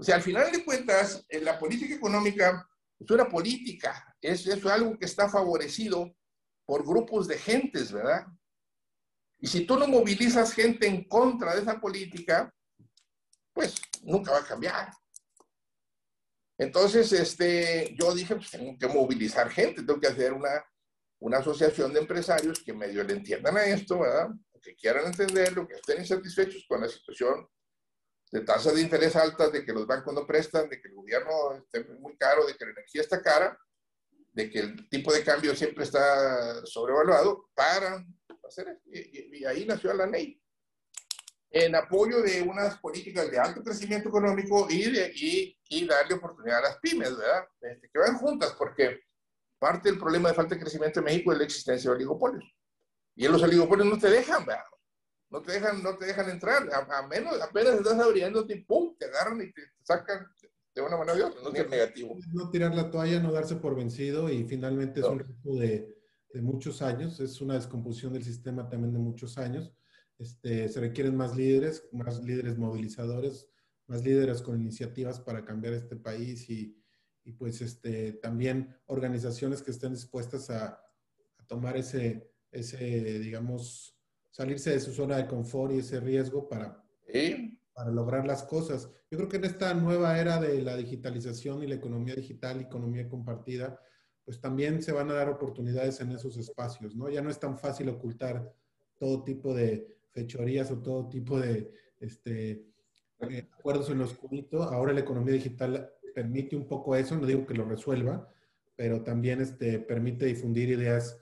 O 0.00 0.04
sea, 0.04 0.14
al 0.14 0.22
final 0.22 0.50
de 0.50 0.64
cuentas, 0.64 1.22
en 1.28 1.44
la 1.44 1.58
política 1.58 1.96
económica 1.96 2.66
es 2.98 3.10
una 3.10 3.28
política, 3.28 4.16
es, 4.22 4.46
es 4.46 4.64
algo 4.64 4.98
que 4.98 5.04
está 5.04 5.28
favorecido 5.28 6.16
por 6.64 6.82
grupos 6.82 7.28
de 7.28 7.36
gentes, 7.36 7.92
¿verdad? 7.92 8.26
Y 9.44 9.46
si 9.46 9.66
tú 9.66 9.78
no 9.78 9.86
movilizas 9.86 10.54
gente 10.54 10.86
en 10.86 11.04
contra 11.04 11.54
de 11.54 11.60
esa 11.60 11.78
política, 11.78 12.50
pues 13.52 13.74
nunca 14.00 14.32
va 14.32 14.38
a 14.38 14.46
cambiar. 14.46 14.90
Entonces, 16.56 17.12
este, 17.12 17.94
yo 17.94 18.14
dije, 18.14 18.36
pues 18.36 18.50
tengo 18.50 18.78
que 18.78 18.88
movilizar 18.88 19.50
gente, 19.50 19.82
tengo 19.82 20.00
que 20.00 20.06
hacer 20.06 20.32
una, 20.32 20.64
una 21.18 21.38
asociación 21.40 21.92
de 21.92 22.00
empresarios 22.00 22.62
que 22.64 22.72
medio 22.72 23.04
le 23.04 23.12
entiendan 23.12 23.58
a 23.58 23.66
esto, 23.66 24.00
¿verdad? 24.00 24.30
Que 24.62 24.74
quieran 24.74 25.08
entenderlo, 25.08 25.68
que 25.68 25.74
estén 25.74 26.00
insatisfechos 26.00 26.64
con 26.66 26.80
la 26.80 26.88
situación 26.88 27.46
de 28.32 28.40
tasas 28.40 28.74
de 28.74 28.80
interés 28.80 29.14
altas, 29.14 29.52
de 29.52 29.62
que 29.62 29.74
los 29.74 29.86
bancos 29.86 30.14
no 30.14 30.26
prestan, 30.26 30.70
de 30.70 30.80
que 30.80 30.88
el 30.88 30.94
gobierno 30.94 31.52
esté 31.52 31.84
muy 32.00 32.16
caro, 32.16 32.46
de 32.46 32.56
que 32.56 32.64
la 32.64 32.70
energía 32.70 33.02
está 33.02 33.20
cara, 33.20 33.58
de 34.32 34.48
que 34.48 34.60
el 34.60 34.88
tipo 34.88 35.12
de 35.12 35.22
cambio 35.22 35.54
siempre 35.54 35.84
está 35.84 36.64
sobrevaluado, 36.64 37.50
para 37.54 38.02
hacer 38.46 38.68
esto. 38.68 38.90
Y, 38.90 39.44
ahí 39.44 39.66
nació 39.66 39.92
la 39.94 40.06
ley. 40.06 40.40
En 41.50 41.74
apoyo 41.76 42.20
de 42.22 42.42
unas 42.42 42.78
políticas 42.78 43.30
de 43.30 43.38
alto 43.38 43.62
crecimiento 43.62 44.08
económico 44.08 44.66
y, 44.68 44.90
de, 44.90 45.12
y, 45.14 45.58
y 45.68 45.86
darle 45.86 46.14
oportunidad 46.14 46.58
a 46.58 46.68
las 46.68 46.78
pymes, 46.78 47.16
¿verdad? 47.16 47.46
Este, 47.60 47.88
que 47.92 47.98
van 47.98 48.18
juntas, 48.18 48.54
porque 48.58 49.02
parte 49.58 49.90
del 49.90 49.98
problema 49.98 50.28
de 50.28 50.34
falta 50.34 50.54
de 50.54 50.60
crecimiento 50.60 50.98
en 50.98 51.04
México 51.04 51.32
es 51.32 51.38
la 51.38 51.44
existencia 51.44 51.90
de 51.90 51.96
oligopolios. 51.96 52.44
Y 53.14 53.26
en 53.26 53.32
los 53.32 53.42
oligopolios 53.42 53.88
no 53.88 53.98
te 53.98 54.10
dejan, 54.10 54.44
¿verdad? 54.44 54.64
no 55.34 55.42
te 55.42 55.52
dejan, 55.52 55.82
no 55.82 55.96
te 55.96 56.06
dejan 56.06 56.30
entrar, 56.30 56.62
a, 56.72 57.06
menos, 57.08 57.40
apenas 57.42 57.74
estás 57.74 57.98
abriendo, 57.98 58.46
y 58.48 58.60
pum, 58.60 58.94
te 58.96 59.06
agarran 59.06 59.42
y 59.42 59.52
te, 59.52 59.62
sacan 59.82 60.28
de 60.74 60.80
una 60.80 60.96
manera 60.96 61.16
de 61.16 61.24
otra, 61.24 61.42
no 61.42 61.50
es 61.50 61.68
negativo. 61.68 62.16
No 62.32 62.50
tirar 62.50 62.74
la 62.74 62.88
toalla, 62.88 63.20
no 63.20 63.32
darse 63.32 63.56
por 63.56 63.74
vencido 63.74 64.30
y 64.30 64.44
finalmente 64.44 65.00
es 65.00 65.06
un 65.06 65.18
ritmo 65.18 65.56
de, 65.56 65.88
de, 66.34 66.42
muchos 66.42 66.82
años, 66.82 67.20
es 67.20 67.40
una 67.40 67.54
descomposición 67.54 68.12
del 68.12 68.24
sistema 68.24 68.68
también 68.68 68.92
de 68.92 68.98
muchos 68.98 69.38
años. 69.38 69.72
Este, 70.18 70.68
se 70.68 70.80
requieren 70.80 71.16
más 71.16 71.36
líderes, 71.36 71.88
más 71.92 72.22
líderes 72.22 72.58
movilizadores, 72.58 73.48
más 73.86 74.04
líderes 74.04 74.42
con 74.42 74.60
iniciativas 74.60 75.20
para 75.20 75.44
cambiar 75.44 75.74
este 75.74 75.96
país 75.96 76.48
y, 76.50 76.76
y 77.24 77.32
pues 77.32 77.60
este, 77.60 78.12
también 78.14 78.76
organizaciones 78.86 79.62
que 79.62 79.70
estén 79.70 79.92
dispuestas 79.92 80.50
a, 80.50 80.66
a 81.38 81.46
tomar 81.46 81.76
ese, 81.76 82.30
ese, 82.50 83.18
digamos, 83.18 83.98
salirse 84.30 84.70
de 84.70 84.80
su 84.80 84.92
zona 84.92 85.16
de 85.16 85.26
confort 85.26 85.72
y 85.72 85.78
ese 85.78 86.00
riesgo 86.00 86.48
para, 86.48 86.84
para 87.72 87.90
lograr 87.90 88.26
las 88.26 88.42
cosas. 88.42 88.90
Yo 89.10 89.18
creo 89.18 89.28
que 89.28 89.36
en 89.36 89.44
esta 89.44 89.74
nueva 89.74 90.18
era 90.18 90.40
de 90.40 90.62
la 90.62 90.76
digitalización 90.76 91.62
y 91.62 91.66
la 91.66 91.76
economía 91.76 92.14
digital 92.14 92.60
economía 92.60 93.08
compartida, 93.08 93.78
pues 94.24 94.40
también 94.40 94.82
se 94.82 94.92
van 94.92 95.10
a 95.10 95.14
dar 95.14 95.28
oportunidades 95.28 96.00
en 96.00 96.12
esos 96.12 96.36
espacios, 96.36 96.94
¿no? 96.96 97.10
Ya 97.10 97.22
no 97.22 97.30
es 97.30 97.38
tan 97.38 97.58
fácil 97.58 97.88
ocultar 97.88 98.52
todo 98.98 99.22
tipo 99.22 99.54
de 99.54 99.98
fechorías 100.10 100.70
o 100.70 100.78
todo 100.78 101.08
tipo 101.08 101.38
de 101.38 101.70
este, 102.00 102.64
eh, 103.20 103.48
acuerdos 103.52 103.90
en 103.90 103.98
lo 103.98 104.04
oscurito. 104.04 104.62
Ahora 104.62 104.92
la 104.92 105.00
economía 105.00 105.34
digital 105.34 105.92
permite 106.14 106.56
un 106.56 106.66
poco 106.66 106.96
eso, 106.96 107.16
no 107.16 107.26
digo 107.26 107.44
que 107.46 107.54
lo 107.54 107.64
resuelva, 107.64 108.28
pero 108.76 109.02
también 109.02 109.40
este, 109.40 109.78
permite 109.78 110.26
difundir 110.26 110.70
ideas, 110.70 111.20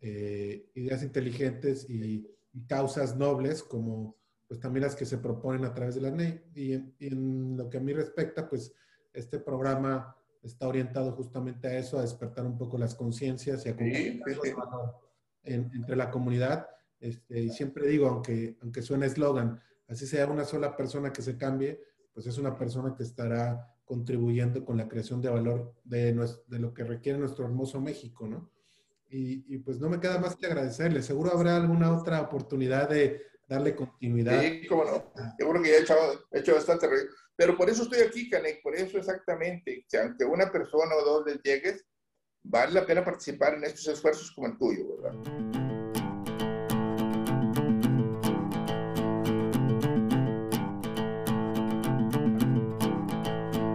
eh, 0.00 0.70
ideas 0.74 1.02
inteligentes 1.02 1.88
y, 1.88 2.26
causas 2.66 3.16
nobles 3.16 3.62
como 3.62 4.16
pues 4.48 4.58
también 4.58 4.82
las 4.82 4.96
que 4.96 5.06
se 5.06 5.18
proponen 5.18 5.64
a 5.64 5.72
través 5.72 5.94
de 5.94 6.00
la 6.00 6.10
ley. 6.10 6.42
Y 6.56 6.72
en, 6.72 7.56
lo 7.56 7.70
que 7.70 7.76
a 7.76 7.80
mí 7.80 7.92
respecta, 7.92 8.48
pues 8.48 8.74
este 9.12 9.38
programa 9.38 10.16
está 10.42 10.68
orientado 10.68 11.12
justamente 11.12 11.68
a 11.68 11.78
eso, 11.78 11.98
a 11.98 12.02
despertar 12.02 12.46
un 12.46 12.56
poco 12.56 12.78
las 12.78 12.94
conciencias 12.94 13.64
y 13.66 13.68
a 13.70 13.76
sí, 13.76 14.20
entre 15.44 15.96
la 15.96 16.10
comunidad. 16.10 16.68
Este, 17.00 17.40
y 17.40 17.50
siempre 17.50 17.86
digo, 17.86 18.08
aunque, 18.08 18.56
aunque 18.62 18.82
suene 18.82 19.06
eslogan, 19.06 19.60
así 19.88 20.06
sea 20.06 20.26
una 20.26 20.44
sola 20.44 20.76
persona 20.76 21.12
que 21.12 21.22
se 21.22 21.36
cambie, 21.36 21.80
pues 22.12 22.26
es 22.26 22.38
una 22.38 22.56
persona 22.56 22.94
que 22.96 23.04
estará 23.04 23.74
contribuyendo 23.84 24.64
con 24.64 24.76
la 24.76 24.88
creación 24.88 25.22
de 25.22 25.30
valor 25.30 25.74
de, 25.84 26.12
de 26.46 26.58
lo 26.58 26.74
que 26.74 26.84
requiere 26.84 27.18
nuestro 27.18 27.44
hermoso 27.46 27.80
México, 27.80 28.28
¿no? 28.28 28.50
Y, 29.10 29.58
pues 29.58 29.80
no 29.80 29.88
me 29.88 30.00
queda 30.00 30.18
más 30.18 30.36
que 30.36 30.46
agradecerle. 30.46 31.02
Seguro 31.02 31.32
habrá 31.32 31.56
alguna 31.56 31.96
otra 31.96 32.20
oportunidad 32.20 32.90
de 32.90 33.22
darle 33.48 33.74
continuidad. 33.74 34.42
Sí, 34.42 34.66
cómo 34.66 34.84
no. 34.84 35.12
Seguro 35.38 35.62
que 35.62 35.70
ya 35.70 35.76
he 35.76 35.80
hecho, 35.80 35.94
he 36.30 36.40
hecho 36.40 36.54
bastante. 36.54 36.88
Pero 37.38 37.56
por 37.56 37.70
eso 37.70 37.84
estoy 37.84 38.00
aquí, 38.00 38.28
Canek, 38.28 38.62
por 38.62 38.74
eso 38.74 38.98
exactamente. 38.98 39.84
Si 39.86 39.96
ante 39.96 40.24
una 40.24 40.50
persona 40.50 40.92
o 40.96 41.04
dos 41.04 41.24
les 41.24 41.40
llegues, 41.40 41.86
vale 42.42 42.72
la 42.72 42.84
pena 42.84 43.04
participar 43.04 43.54
en 43.54 43.62
estos 43.62 43.86
esfuerzos 43.86 44.32
como 44.32 44.48
el 44.48 44.58
tuyo, 44.58 44.96
¿verdad? 44.96 45.47